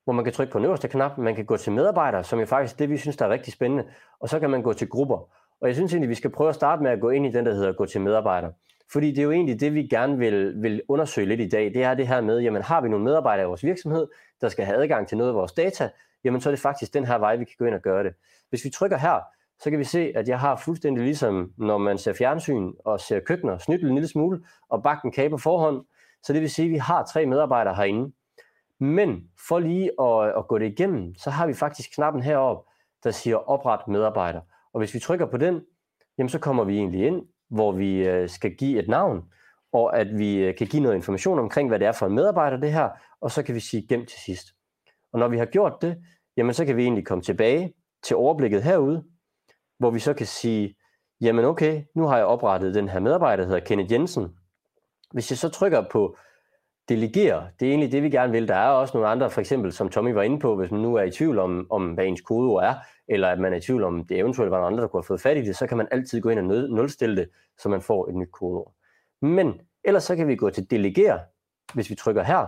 [0.04, 1.18] hvor man kan trykke på den øverste knap.
[1.18, 3.84] Man kan gå til medarbejdere, som er faktisk det, vi synes, der er rigtig spændende.
[4.20, 5.18] Og så kan man gå til grupper.
[5.62, 7.46] Og jeg synes egentlig, vi skal prøve at starte med at gå ind i den,
[7.46, 8.54] der hedder gå til medarbejdere.
[8.92, 11.74] Fordi det er jo egentlig det, vi gerne vil, vil undersøge lidt i dag.
[11.74, 14.08] Det er det her med, jamen har vi nogle medarbejdere i vores virksomhed,
[14.42, 15.90] der skal have adgang til noget af vores data,
[16.24, 18.14] jamen så er det faktisk den her vej, vi kan gå ind og gøre det.
[18.50, 19.22] Hvis vi trykker her,
[19.60, 23.20] så kan vi se, at jeg har fuldstændig ligesom, når man ser fjernsyn og ser
[23.20, 25.86] køkkener, snydt en lille smule og bakken kage på forhånd.
[26.24, 28.14] Så det vil sige, at vi har tre medarbejdere herinde.
[28.80, 32.72] Men for lige at, at gå det igennem, så har vi faktisk knappen heroppe,
[33.04, 34.42] der siger opret medarbejder.
[34.74, 35.62] Og hvis vi trykker på den,
[36.18, 39.24] jamen så kommer vi egentlig ind, hvor vi øh, skal give et navn,
[39.74, 42.58] og at vi øh, kan give noget information omkring, hvad det er for en medarbejder
[42.58, 42.90] det her,
[43.22, 44.48] og så kan vi sige gem til sidst.
[45.14, 45.98] Og når vi har gjort det,
[46.38, 49.04] jamen så kan vi egentlig komme tilbage til overblikket herude,
[49.80, 50.76] hvor vi så kan sige,
[51.22, 54.36] jamen okay, nu har jeg oprettet den her medarbejder, der hedder Kenneth Jensen.
[55.12, 56.18] Hvis jeg så trykker på
[56.90, 58.48] delegere, det er egentlig det, vi gerne vil.
[58.48, 60.96] Der er også nogle andre, for eksempel, som Tommy var inde på, hvis man nu
[60.96, 62.76] er i tvivl om, om hvad ens kodeord er,
[63.08, 65.22] eller at man er i tvivl om, det eventuelt var andre, der kunne have fået
[65.22, 68.10] fat i det, så kan man altid gå ind og nulstille det, så man får
[68.10, 68.74] et nyt kodeord.
[69.22, 71.20] Men ellers så kan vi gå til delegere,
[71.74, 72.48] hvis vi trykker her.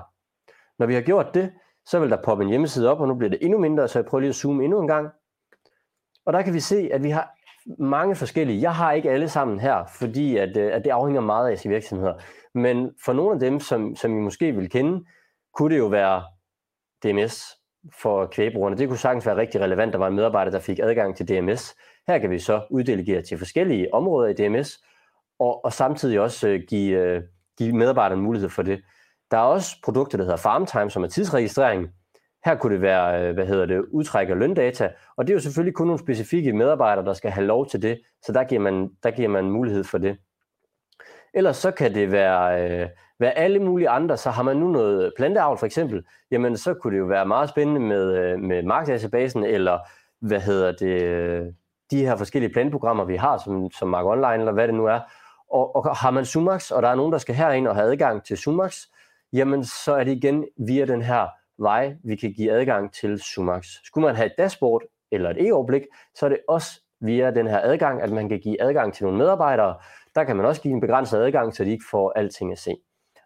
[0.80, 1.52] Når vi har gjort det,
[1.86, 4.06] så vil der poppe en hjemmeside op, og nu bliver det endnu mindre, så jeg
[4.06, 5.10] prøver lige at zoome endnu en gang.
[6.26, 7.32] Og der kan vi se, at vi har
[7.80, 8.62] mange forskellige.
[8.62, 11.70] Jeg har ikke alle sammen her, fordi at, øh, at det afhænger meget af jeres
[11.70, 12.14] virksomheder.
[12.54, 15.06] Men for nogle af dem, som, som I måske vil kende,
[15.54, 16.24] kunne det jo være
[17.04, 17.44] DMS
[18.02, 18.78] for kvægbrugerne.
[18.78, 21.76] Det kunne sagtens være rigtig relevant, der var en medarbejder, der fik adgang til DMS.
[22.08, 24.80] Her kan vi så uddelegere til forskellige områder i DMS,
[25.40, 27.22] og, og samtidig også øh, give, øh,
[27.58, 28.82] give medarbejderne mulighed for det.
[29.32, 31.90] Der er også produkter, der hedder FarmTime, som er tidsregistrering,
[32.46, 35.42] her kunne det være, øh, hvad hedder det, udtræk af løndata, og det er jo
[35.42, 38.90] selvfølgelig kun nogle specifikke medarbejdere, der skal have lov til det, så der giver man,
[39.04, 40.18] der giver man mulighed for det.
[41.34, 45.14] Ellers så kan det være, øh, være alle mulige andre, så har man nu noget
[45.18, 49.44] planteavl for eksempel, jamen så kunne det jo være meget spændende med, øh, med markedsdatabasen,
[49.44, 49.80] eller
[50.22, 51.46] hvad hedder det, øh,
[51.92, 55.00] de her forskellige planprogrammer, vi har, som, som Mark Online, eller hvad det nu er.
[55.52, 58.24] Og, og har man Sumax, og der er nogen, der skal herind og have adgang
[58.24, 58.78] til Sumax,
[59.34, 63.68] jamen så er det igen via den her vej, vi kan give adgang til Sumax.
[63.84, 65.82] Skulle man have et dashboard eller et e-overblik,
[66.15, 69.18] så er det også via den her adgang, at man kan give adgang til nogle
[69.18, 69.76] medarbejdere.
[70.15, 72.76] Der kan man også give en begrænset adgang, så de ikke får alting at se.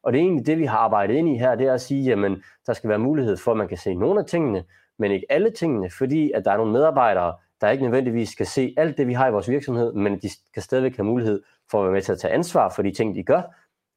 [0.04, 2.04] Og det er egentlig det, vi har arbejdet ind i her, det er at sige,
[2.04, 4.64] jamen, der skal være mulighed for, at man kan se nogle af tingene,
[5.00, 8.74] men ikke alle tingene, fordi at der er nogle medarbejdere, der ikke nødvendigvis skal se
[8.78, 11.84] alt det, vi har i vores virksomhed, men de kan stadigvæk have mulighed for at
[11.84, 13.42] være med til at tage ansvar for de ting, de gør,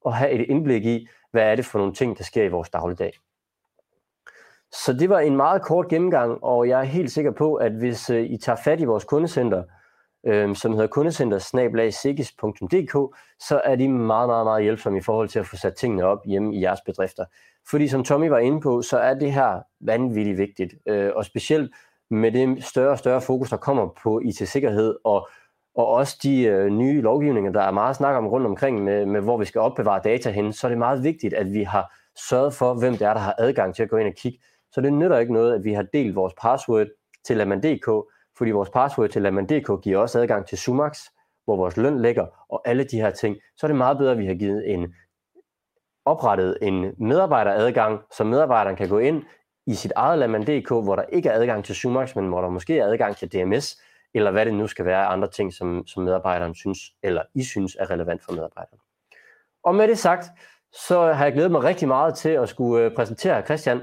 [0.04, 2.70] og have et indblik i, hvad er det for nogle ting, der sker i vores
[2.70, 3.12] dagligdag.
[4.72, 8.10] Så det var en meget kort gennemgang, og jeg er helt sikker på, at hvis
[8.10, 9.62] øh, I tager fat i vores kundecenter,
[10.26, 11.38] øh, som hedder kundecenter
[13.38, 16.18] så er de meget, meget, meget hjælpsomme i forhold til at få sat tingene op
[16.26, 17.24] hjemme i jeres bedrifter.
[17.70, 21.74] Fordi som Tommy var inde på, så er det her vanvittigt vigtigt, øh, og specielt
[22.10, 25.28] med det større og større fokus, der kommer på IT-sikkerhed, og,
[25.74, 29.20] og også de øh, nye lovgivninger, der er meget snak om rundt omkring, med, med
[29.20, 31.94] hvor vi skal opbevare data hen, så er det meget vigtigt, at vi har
[32.28, 34.38] sørget for, hvem det er, der har adgang til at gå ind og kigge
[34.72, 36.86] så det nytter ikke noget, at vi har delt vores password
[37.24, 38.08] til Laman.dk,
[38.38, 40.98] fordi vores password til Laman.dk giver også adgang til Sumax,
[41.44, 43.36] hvor vores løn ligger, og alle de her ting.
[43.56, 44.94] Så er det meget bedre, at vi har givet en
[46.04, 49.22] oprettet en medarbejderadgang, så medarbejderen kan gå ind
[49.66, 52.78] i sit eget Laman.dk, hvor der ikke er adgang til Sumax, men hvor der måske
[52.78, 53.80] er adgang til DMS,
[54.14, 57.76] eller hvad det nu skal være andre ting, som, som medarbejderen synes, eller I synes
[57.80, 58.78] er relevant for medarbejderen.
[59.64, 60.24] Og med det sagt,
[60.72, 63.80] så har jeg glædet mig rigtig meget til at skulle øh, præsentere Christian,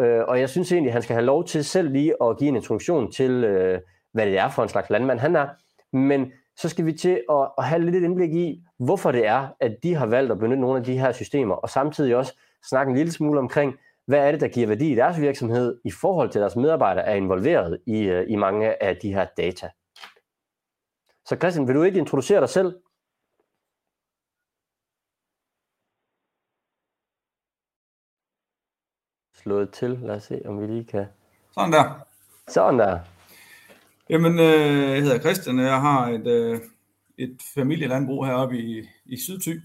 [0.00, 2.48] Øh, og jeg synes egentlig, at han skal have lov til selv lige at give
[2.48, 3.80] en introduktion til, øh,
[4.12, 5.48] hvad det er for en slags landmand han er.
[5.92, 9.48] Men så skal vi til at, at have lidt et indblik i, hvorfor det er,
[9.60, 12.90] at de har valgt at benytte nogle af de her systemer, og samtidig også snakke
[12.90, 13.74] en lille smule omkring,
[14.06, 17.04] hvad er det, der giver værdi i deres virksomhed i forhold til at deres medarbejdere
[17.04, 19.68] er involveret i, øh, i mange af de her data.
[21.26, 22.74] Så Christian, vil du ikke introducere dig selv?
[29.42, 29.90] Slået til.
[29.90, 31.06] Lad os se, om vi lige kan...
[31.54, 32.06] Sådan der.
[32.48, 33.00] Sådan der.
[34.08, 36.60] Jamen, øh, jeg hedder Christian, og jeg har et, øh,
[37.18, 39.56] et familielandbrug heroppe i, i Sydty,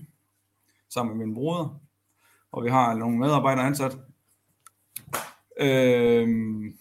[0.90, 1.82] sammen med min bror,
[2.52, 3.98] og vi har nogle medarbejdere ansat.
[5.60, 6.78] Øhm,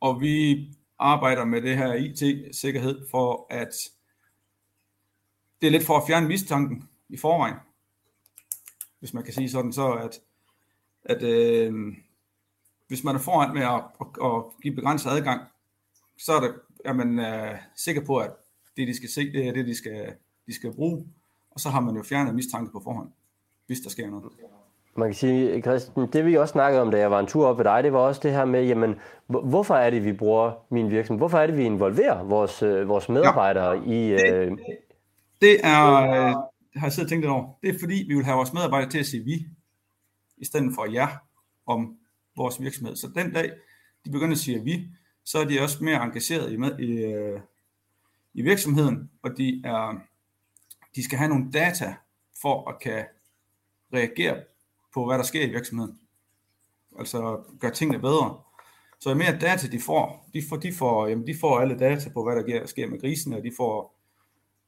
[0.00, 0.66] og vi
[0.98, 3.72] arbejder med det her IT-sikkerhed for at
[5.60, 7.56] det er lidt for at fjerne mistanken i forvejen.
[8.98, 10.20] Hvis man kan sige sådan, så at,
[11.08, 11.74] at øh,
[12.88, 15.40] hvis man er foran med at, at, at give begrænset adgang,
[16.18, 18.30] så er, det, er man øh, sikker på, at
[18.76, 20.12] det, de skal se, det er det, de skal,
[20.46, 21.06] de skal bruge.
[21.50, 23.08] Og så har man jo fjernet mistanke på forhånd,
[23.66, 24.24] hvis der sker noget.
[24.96, 27.58] Man kan sige, Christian, det vi også snakkede om, da jeg var en tur op
[27.58, 28.94] ved dig, det var også det her med, jamen,
[29.26, 31.20] hvorfor er det, vi bruger min virksomhed?
[31.20, 33.92] Hvorfor er det, vi involverer vores, øh, vores medarbejdere ja.
[33.92, 34.10] i...
[34.12, 34.50] Øh...
[34.50, 34.58] Det,
[35.40, 36.34] det er, øh,
[36.76, 38.90] har jeg siddet og tænkt lidt over, det er fordi, vi vil have vores medarbejdere
[38.90, 39.46] til at sige vi,
[40.36, 41.08] i stedet for jer,
[41.66, 41.98] om
[42.36, 42.96] vores virksomhed.
[42.96, 43.52] Så den dag,
[44.04, 44.88] de begynder at sige vi,
[45.24, 47.40] så er de også mere engageret i, med, i, øh,
[48.34, 50.00] i virksomheden, og de, er,
[50.94, 51.94] de skal have nogle data
[52.42, 53.04] for at kan
[53.92, 54.42] reagere
[54.94, 56.00] på, hvad der sker i virksomheden.
[56.98, 58.40] Altså gøre tingene bedre.
[58.98, 62.10] Så jo mere data de får, de får, de får, jamen, de får alle data
[62.10, 63.96] på, hvad der sker med grisen, og de får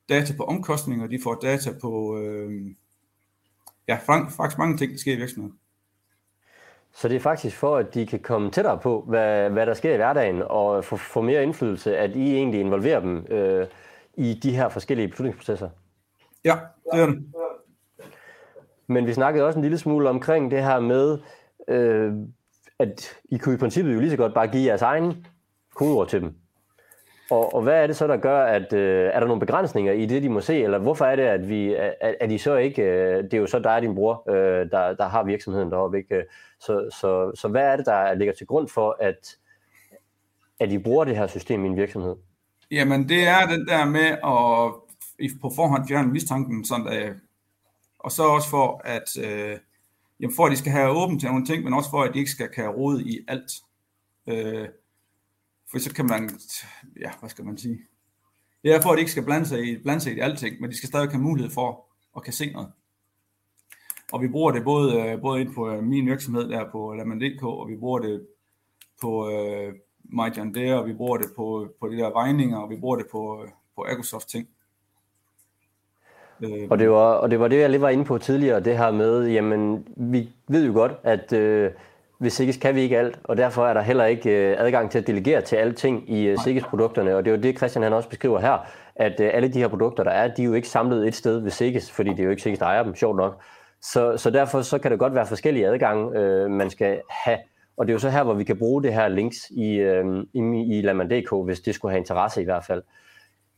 [0.09, 2.75] data på omkostninger, de får data på, øh,
[3.89, 5.59] ja, faktisk mange ting, der sker i virksomheden.
[6.93, 9.93] Så det er faktisk for, at de kan komme tættere på, hvad, hvad der sker
[9.93, 13.67] i hverdagen, og få, få mere indflydelse, at I egentlig involverer dem øh,
[14.15, 15.69] i de her forskellige beslutningsprocesser?
[16.45, 16.59] Ja,
[16.93, 17.25] det er det.
[18.87, 21.19] Men vi snakkede også en lille smule omkring det her med,
[21.69, 22.13] øh,
[22.79, 25.27] at I kunne i princippet jo lige så godt bare give jeres egen
[25.75, 26.35] kodeord til dem.
[27.31, 30.07] Og, og hvad er det så, der gør, at øh, er der nogle begrænsninger i
[30.07, 32.83] det, de må se, eller hvorfor er det, at vi, at, er de så ikke,
[32.83, 35.99] øh, det er jo så dig og din bror, øh, der, der har virksomheden deroppe,
[35.99, 36.25] ikke?
[36.61, 39.37] Så, så, så hvad er det, der ligger til grund for, at,
[40.61, 42.17] at I bruger det her system i en virksomhed?
[42.71, 44.73] Jamen, det er den der med at
[45.41, 47.15] på forhånd fjerne mistanken, sådan der,
[47.99, 49.59] og så også for, at, øh,
[50.21, 52.19] jamen for at de skal have åbent til nogle ting, men også for, at de
[52.19, 53.53] ikke skal kan rode i alt.
[54.27, 54.69] Øh,
[55.71, 56.31] for så kan man,
[57.01, 57.79] ja, hvad skal man sige?
[58.63, 60.71] Det er for, at de ikke skal blande sig i, blande sig i alting, men
[60.71, 61.85] de skal stadig have mulighed for
[62.17, 62.69] at kan se noget.
[64.13, 67.43] Og vi bruger det både, øh, både ind på øh, min virksomhed der på Laman.dk,
[67.43, 68.27] og vi bruger det
[69.01, 72.71] på øh, uh, MyJohn Deere, og vi bruger det på, på de der vejninger, og
[72.71, 74.49] vi bruger det på, på Agosoft ting.
[76.71, 78.91] Og det, var, og det var det, jeg lige var inde på tidligere, det her
[78.91, 81.71] med, jamen, vi ved jo godt, at øh,
[82.21, 84.99] ved Sikkes kan vi ikke alt, og derfor er der heller ikke øh, adgang til
[84.99, 87.83] at delegere til alle ting i øh, Sikkes produkterne, og det er jo det, Christian
[87.83, 90.53] han også beskriver her, at øh, alle de her produkter, der er, de er jo
[90.53, 92.95] ikke samlet et sted ved Sikkes, fordi det er jo ikke Sikkes, der ejer dem,
[92.95, 93.43] sjovt nok.
[93.83, 97.39] Så, så derfor så kan det godt være forskellige adgange, øh, man skal have,
[97.77, 100.25] og det er jo så her, hvor vi kan bruge det her links i, øh,
[100.35, 102.83] i, i Laman.dk, hvis det skulle have interesse i hvert fald.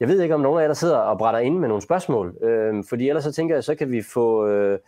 [0.00, 2.36] Jeg ved ikke, om nogen af jer, der sidder og brætter ind med nogle spørgsmål,
[2.42, 4.46] øh, fordi ellers så tænker jeg, så kan vi få...
[4.46, 4.78] Øh,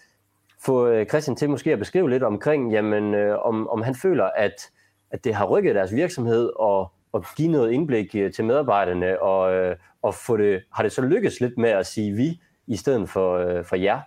[0.65, 4.31] få øh, Christian til måske at beskrive lidt omkring, jamen, øh, om, om han føler,
[4.37, 4.71] at,
[5.11, 9.55] at det har rykket deres virksomhed og, og give noget indblik øh, til medarbejderne, og,
[9.55, 13.09] øh, og få det, har det så lykkes lidt med at sige vi, i stedet
[13.09, 14.01] for, øh, for jer?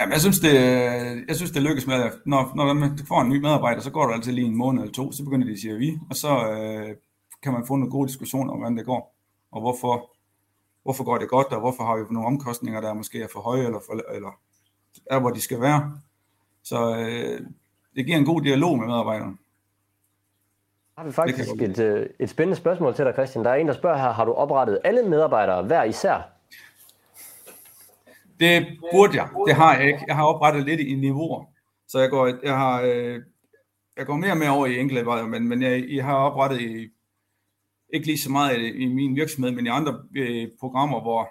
[0.00, 3.20] Jamen, jeg synes, det, øh, jeg synes, det lykkes med, at når, når man får
[3.20, 5.52] en ny medarbejder, så går der altid lige en måned eller to, så begynder de
[5.52, 6.96] at sige vi, og så øh,
[7.42, 9.16] kan man få en god diskussion om, hvordan det går,
[9.52, 10.10] og hvorfor,
[10.84, 13.64] hvorfor går det godt, og hvorfor har vi nogle omkostninger, der måske er for høje,
[13.64, 14.40] eller, for, eller
[15.10, 16.00] er, hvor de skal være.
[16.62, 17.40] Så øh,
[17.96, 19.36] det giver en god dialog med medarbejderne.
[20.98, 23.44] Har vi faktisk et, øh, et spændende spørgsmål til dig, Christian.
[23.44, 26.30] Der er en, der spørger her, har du oprettet alle medarbejdere hver især?
[28.40, 29.28] Det burde jeg.
[29.46, 30.04] Det har jeg ikke.
[30.06, 31.44] Jeg har oprettet lidt i niveauer.
[31.88, 33.22] Så jeg går, jeg har, øh,
[33.96, 36.88] jeg går mere og mere over i enkelte, men, men jeg, jeg har oprettet i
[37.94, 41.28] ikke lige så meget øh, i min virksomhed, men i andre øh, programmer, hvor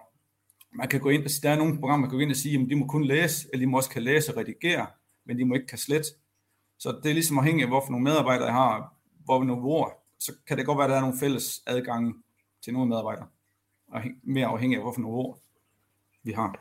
[0.75, 2.59] man kan gå ind, altså der er nogle programmer, man kan gå ind og sige,
[2.59, 4.85] at de må kun læse, eller de må også kan læse og redigere,
[5.25, 6.05] men de må ikke kan slet.
[6.79, 8.93] Så det er ligesom afhængigt af, hvorfor nogle medarbejdere jeg har,
[9.25, 12.13] hvor nogle ord, så kan det godt være, at der er nogle fælles adgange
[12.63, 13.27] til nogle medarbejdere,
[13.91, 15.39] og mere afhængig af, hvorfor nogle ord
[16.23, 16.59] vi har.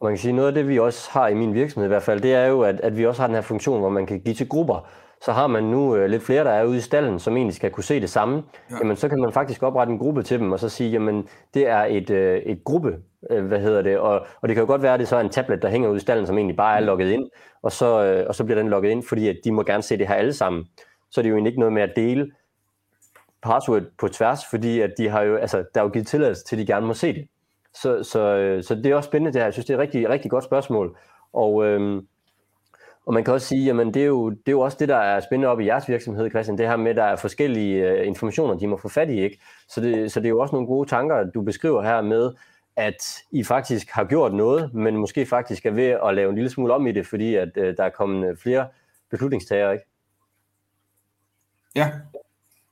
[0.00, 2.02] Og man kan sige, noget af det, vi også har i min virksomhed i hvert
[2.02, 4.20] fald, det er jo, at, at vi også har den her funktion, hvor man kan
[4.20, 4.88] give til grupper
[5.22, 7.70] så har man nu øh, lidt flere, der er ude i stallen, som egentlig skal
[7.70, 8.76] kunne se det samme, ja.
[8.78, 11.68] jamen så kan man faktisk oprette en gruppe til dem, og så sige, jamen det
[11.68, 12.96] er et, øh, et gruppe,
[13.30, 15.20] øh, hvad hedder det, og, og det kan jo godt være, at det så er
[15.20, 17.30] en tablet, der hænger ude i stallen, som egentlig bare er logget ind,
[17.62, 19.98] og så, øh, og så bliver den logget ind, fordi at de må gerne se
[19.98, 20.64] det her alle sammen.
[21.10, 22.30] Så er det jo egentlig ikke noget med at dele
[23.42, 26.56] password på tværs, fordi at de har jo, altså, der er jo givet tilladelse til,
[26.56, 27.28] at de gerne må se det.
[27.74, 29.46] Så, så, øh, så det er også spændende det her.
[29.46, 30.96] Jeg synes, det er et rigtig, rigtig godt spørgsmål.
[31.32, 32.06] Og, øhm,
[33.06, 34.96] og man kan også sige, jamen det er, jo, det er jo også det, der
[34.96, 38.06] er spændende op i jeres virksomhed, Christian, det her med, at der er forskellige uh,
[38.06, 39.40] informationer, de må få fat i, ikke?
[39.68, 42.32] Så det, så det er jo også nogle gode tanker, du beskriver her med,
[42.76, 46.50] at I faktisk har gjort noget, men måske faktisk er ved at lave en lille
[46.50, 48.68] smule om i det, fordi at øh, der er kommet øh, flere
[49.10, 49.84] beslutningstagere, ikke?
[51.74, 51.92] Ja,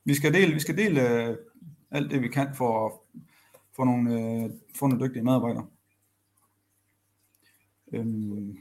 [0.04, 1.36] vi skal dele, vi skal dele øh,
[1.90, 2.92] alt det, vi kan for at
[3.76, 5.66] få nogle, øh, få nogle dygtige medarbejdere.
[7.92, 8.58] Øhm,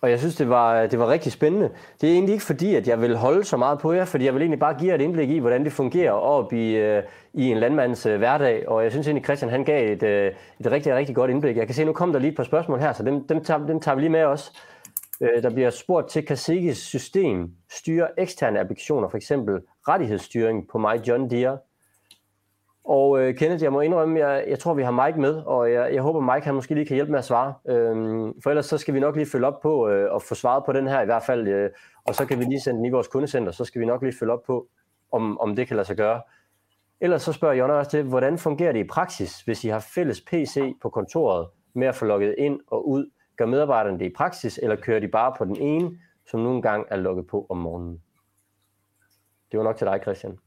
[0.00, 1.70] Og jeg synes, det var, det var rigtig spændende.
[2.00, 4.34] Det er egentlig ikke fordi, at jeg vil holde så meget på jer, fordi jeg
[4.34, 7.02] vil egentlig bare give jer et indblik i, hvordan det fungerer op i, øh,
[7.34, 8.68] i en landmands øh, hverdag.
[8.68, 11.56] Og jeg synes egentlig, Christian han gav et, øh, et rigtig, rigtig godt indblik.
[11.56, 13.66] Jeg kan se, nu kom der lige et par spørgsmål her, så dem, dem, tager,
[13.66, 14.52] dem tager vi lige med os.
[15.20, 20.78] Uh, der bliver spurgt til, kan Sigis system styre eksterne applikationer, for eksempel rettighedsstyring på
[20.78, 21.58] My John Deere?
[22.88, 25.94] Og øh, Kenneth, jeg må indrømme, jeg, jeg tror, vi har Mike med, og jeg,
[25.94, 27.54] jeg håber, Mike han måske lige kan hjælpe med at svare.
[27.68, 30.64] Øhm, for ellers så skal vi nok lige følge op på øh, og få svaret
[30.66, 31.70] på den her i hvert fald, øh,
[32.04, 34.14] og så kan vi lige sende den i vores kundecenter, så skal vi nok lige
[34.18, 34.68] følge op på,
[35.12, 36.22] om, om det kan lade sig gøre.
[37.00, 40.20] Ellers så spørger Jonna også til, hvordan fungerer det i praksis, hvis I har fælles
[40.20, 43.10] PC på kontoret med at få logget ind og ud?
[43.36, 45.90] Gør medarbejderne det i praksis, eller kører de bare på den ene,
[46.30, 48.02] som nogle gange er logget på om morgenen?
[49.52, 50.38] Det var nok til dig, Christian.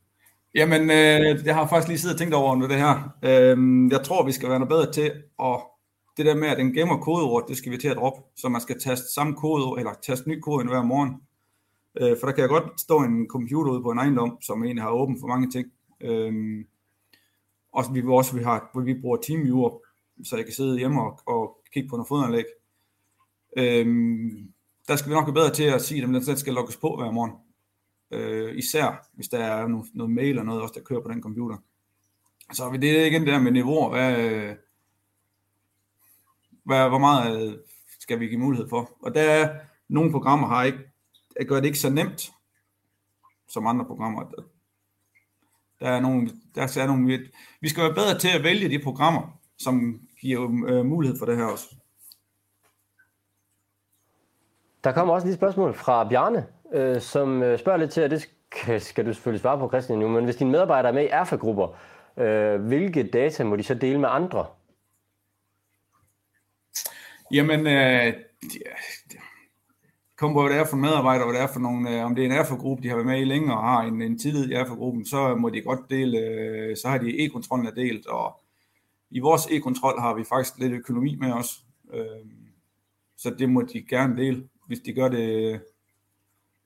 [0.56, 3.16] Jamen, øh, jeg har faktisk lige siddet og tænkt over under det her.
[3.24, 5.12] Øh, jeg tror, vi skal være noget bedre til
[5.44, 5.60] at
[6.18, 8.62] det der med, at den gemmer kodeord, det skal vi til at droppe, så man
[8.62, 11.22] skal taste samme kode, eller taste ny kode hver morgen.
[12.02, 14.84] Øh, for der kan jeg godt stå en computer ude på en ejendom, som egentlig
[14.84, 15.68] har åben for mange ting.
[16.02, 16.66] Øh,
[17.74, 19.80] og vi også, vi har, hvor vi bruger TeamViewer,
[20.24, 22.46] så jeg kan sidde hjemme og, og kigge på noget fodanlæg.
[23.58, 23.86] Øh,
[24.88, 27.12] der skal vi nok være bedre til at sige, at den skal logges på hver
[27.12, 27.32] morgen.
[28.12, 31.22] Øh, især hvis der er noget, noget mail eller noget også, der kører på den
[31.22, 31.58] computer.
[32.54, 34.56] Så det igen der med niveauer, hvad, øh,
[36.64, 37.58] hvad, hvor meget øh,
[38.00, 38.92] skal vi give mulighed for.
[39.02, 40.80] Og der er nogle programmer har ikke,
[41.48, 42.32] gør det ikke så nemt
[43.48, 44.32] som andre programmer.
[45.80, 47.20] Der er nogle, der er nogle,
[47.62, 51.38] vi skal være bedre til at vælge de programmer, som giver øh, mulighed for det
[51.38, 51.76] her også.
[54.84, 58.10] Der kommer også lige et spørgsmål fra Bjarne, øh, som øh, spørger lidt til, og
[58.10, 61.04] det skal, skal du selvfølgelig svare på, Christian, nu, men hvis dine medarbejdere er med
[61.04, 61.68] i erfagrupper,
[62.18, 64.46] øh, hvilke data må de så dele med andre?
[67.32, 68.14] Jamen, øh,
[69.10, 69.18] det
[70.18, 72.22] kommer på, hvad det er for medarbejdere, hvad det er for nogle, øh, om det
[72.22, 74.54] er en erfagruppe, de har været med i længe og har en, en tillid i
[74.54, 78.42] erfagruppen, så må de godt dele, øh, så har de e-kontrollen er delt, og
[79.12, 81.64] i vores e-kontrol har vi faktisk lidt økonomi med os,
[81.94, 82.26] øh,
[83.18, 85.62] så det må de gerne dele, hvis de gør det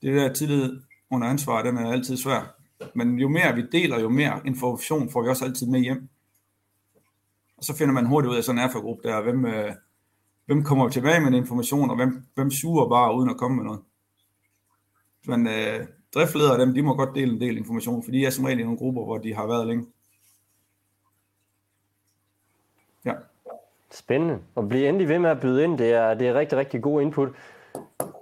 [0.04, 2.56] det der tillid under ansvar, den er altid svær.
[2.94, 6.10] Men jo mere vi deler, jo mere information får vi også altid med hjem.
[7.58, 9.74] Og så finder man hurtigt ud af sådan en erfagruppe der, hvem, øh,
[10.46, 13.82] hvem kommer tilbage med information, og hvem, hvem suger bare uden at komme med noget.
[15.26, 18.46] Men øh, driftledere dem, de må godt dele en del information, fordi de er som
[18.46, 19.86] regel i nogle grupper, hvor de har været længe.
[23.06, 23.14] Ja.
[23.92, 24.40] Spændende.
[24.56, 27.02] Og blive endelig ved med at byde ind, det er, det er rigtig, rigtig god
[27.02, 27.30] input.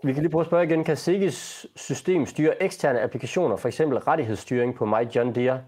[0.03, 0.83] Vi kan lige prøve at spørge igen.
[0.83, 5.61] Kan Sigges system styre eksterne applikationer, for eksempel rettighedsstyring på My John Deere?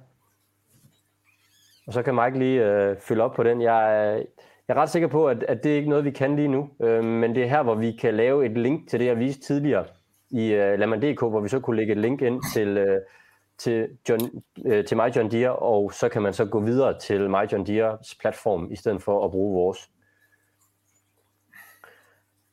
[1.88, 3.62] Og så kan Mike lige øh, følge op på den.
[3.62, 4.24] Jeg,
[4.68, 6.70] jeg er ret sikker på, at, at det er ikke noget, vi kan lige nu.
[6.84, 9.42] Øh, men det er her, hvor vi kan lave et link til det, jeg viste
[9.42, 9.86] tidligere
[10.32, 13.02] i øh, Laman.dk, hvor vi så kunne lægge et link ind til, øh,
[13.58, 17.30] til, John, øh, til My John Deere, og så kan man så gå videre til
[17.30, 19.90] My John Deeres platform, i stedet for at bruge vores.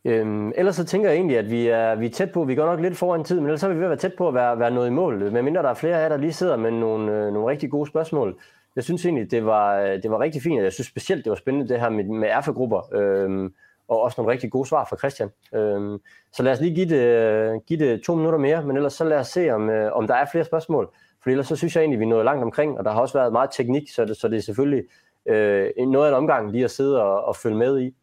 [0.04, 2.66] Øhm, ellers så tænker jeg egentlig, at vi er, vi er tæt på, vi går
[2.66, 4.34] nok lidt foran tid, men ellers så er vi ved at være tæt på at
[4.34, 6.70] være, være noget i mål, medmindre der er flere af jer, der lige sidder med
[6.70, 8.38] nogle, øh, nogle rigtig gode spørgsmål.
[8.76, 11.36] Jeg synes egentlig, det var, øh, det var rigtig fint, jeg synes specielt, det var
[11.36, 13.54] spændende det her med, med erfagrupper, øhm,
[13.88, 15.30] og også nogle rigtig gode svar fra Christian.
[15.54, 15.98] Øhm,
[16.32, 19.04] så lad os lige give det, øh, give det to minutter mere, men ellers så
[19.04, 20.88] lad os se, om, øh, om der er flere spørgsmål,
[21.22, 23.18] for ellers så synes jeg egentlig, vi er nået langt omkring, og der har også
[23.18, 24.84] været meget teknik, så det, så det er selvfølgelig
[25.26, 27.94] øh, noget af en omgang lige at sidde og, og følge med i.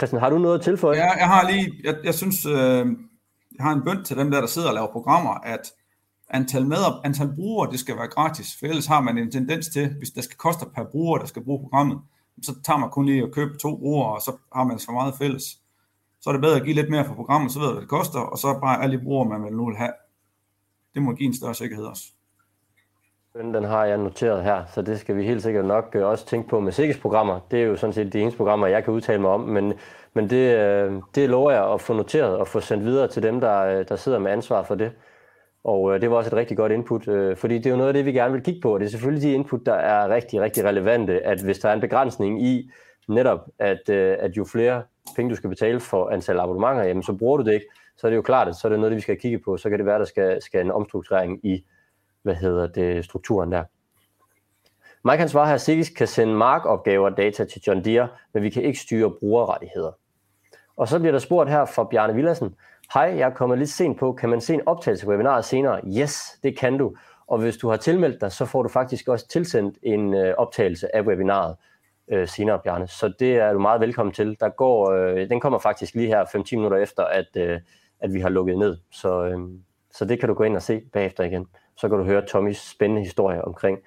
[0.00, 0.96] Christian, har du noget at tilføje?
[0.96, 2.86] Ja, jeg har lige, jeg, jeg synes, øh,
[3.56, 5.72] jeg har en bønd til dem der, der sidder og laver programmer, at
[6.30, 9.94] antal, med, antal brugere, det skal være gratis, for ellers har man en tendens til,
[9.98, 11.98] hvis der skal koste per bruger, der skal bruge programmet,
[12.42, 15.14] så tager man kun lige at købe to brugere, og så har man så meget
[15.14, 15.44] fælles.
[16.20, 17.90] Så er det bedre at give lidt mere for programmet, så ved du, hvad det
[17.90, 19.92] koster, og så bare alle de brugere, man vil nu vil have.
[20.94, 22.04] Det må give en større sikkerhed også.
[23.34, 26.48] Den, har jeg noteret her, så det skal vi helt sikkert nok øh, også tænke
[26.48, 27.40] på med sikkerhedsprogrammer.
[27.50, 29.74] Det er jo sådan set de eneste programmer, jeg kan udtale mig om, men,
[30.14, 33.40] men det, øh, det lover jeg at få noteret og få sendt videre til dem,
[33.40, 34.92] der, øh, der sidder med ansvar for det.
[35.64, 37.04] Og det var også et rigtig godt input,
[37.38, 39.22] fordi det er jo noget af det, vi gerne vil kigge på, det er selvfølgelig
[39.22, 42.70] de input, der er rigtig, rigtig relevante, at hvis der er en begrænsning i
[43.08, 44.82] netop, at, at jo flere
[45.16, 47.66] penge, du skal betale for antal abonnementer, jamen så bruger du det ikke,
[47.96, 49.56] så er det jo klart, at så er det noget, vi skal kigge på.
[49.56, 51.64] Så kan det være, der skal, skal en omstrukturering i
[52.22, 53.64] hvad hedder det, strukturen der.
[55.04, 58.50] Mike han svarer her, Sigis kan sende markopgaver og data til John Deere, men vi
[58.50, 59.92] kan ikke styre brugerrettigheder.
[60.76, 62.54] Og så bliver der spurgt her fra Bjarne Villadsen.
[62.94, 64.12] Hej, jeg er kommet lidt sent på.
[64.12, 65.80] Kan man se en optagelse på webinaret senere?
[65.98, 66.94] Yes, det kan du.
[67.26, 70.96] Og hvis du har tilmeldt dig, så får du faktisk også tilsendt en øh, optagelse
[70.96, 71.56] af webinaret
[72.08, 72.88] øh, senere, Bjarne.
[72.88, 74.36] Så det er du meget velkommen til.
[74.40, 77.60] Der går, øh, den kommer faktisk lige her 5-10 minutter efter, at, øh,
[78.00, 78.76] at vi har lukket ned.
[78.92, 79.38] Så, øh,
[79.90, 81.46] så det kan du gå ind og se bagefter igen
[81.80, 83.78] så kan du høre Tommys spændende historie omkring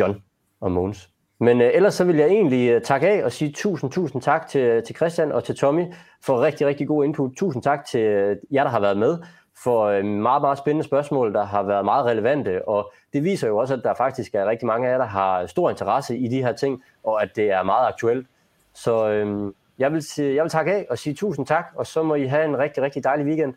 [0.00, 0.22] John
[0.60, 1.08] og Mogens.
[1.40, 4.48] Men øh, ellers så vil jeg egentlig øh, takke af og sige tusind, tusind tak
[4.48, 5.84] til, øh, til Christian og til Tommy
[6.24, 7.30] for rigtig, rigtig god input.
[7.36, 9.18] Tusind tak til øh, jer, der har været med
[9.64, 13.56] for øh, meget, meget spændende spørgsmål, der har været meget relevante, og det viser jo
[13.56, 16.42] også, at der faktisk er rigtig mange af jer, der har stor interesse i de
[16.42, 18.26] her ting, og at det er meget aktuelt.
[18.74, 22.02] Så øh, jeg, vil, sige, jeg vil takke af og sige tusind tak, og så
[22.02, 23.54] må I have en rigtig, rigtig dejlig weekend.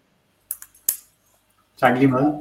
[1.77, 2.33] Tak lige meget.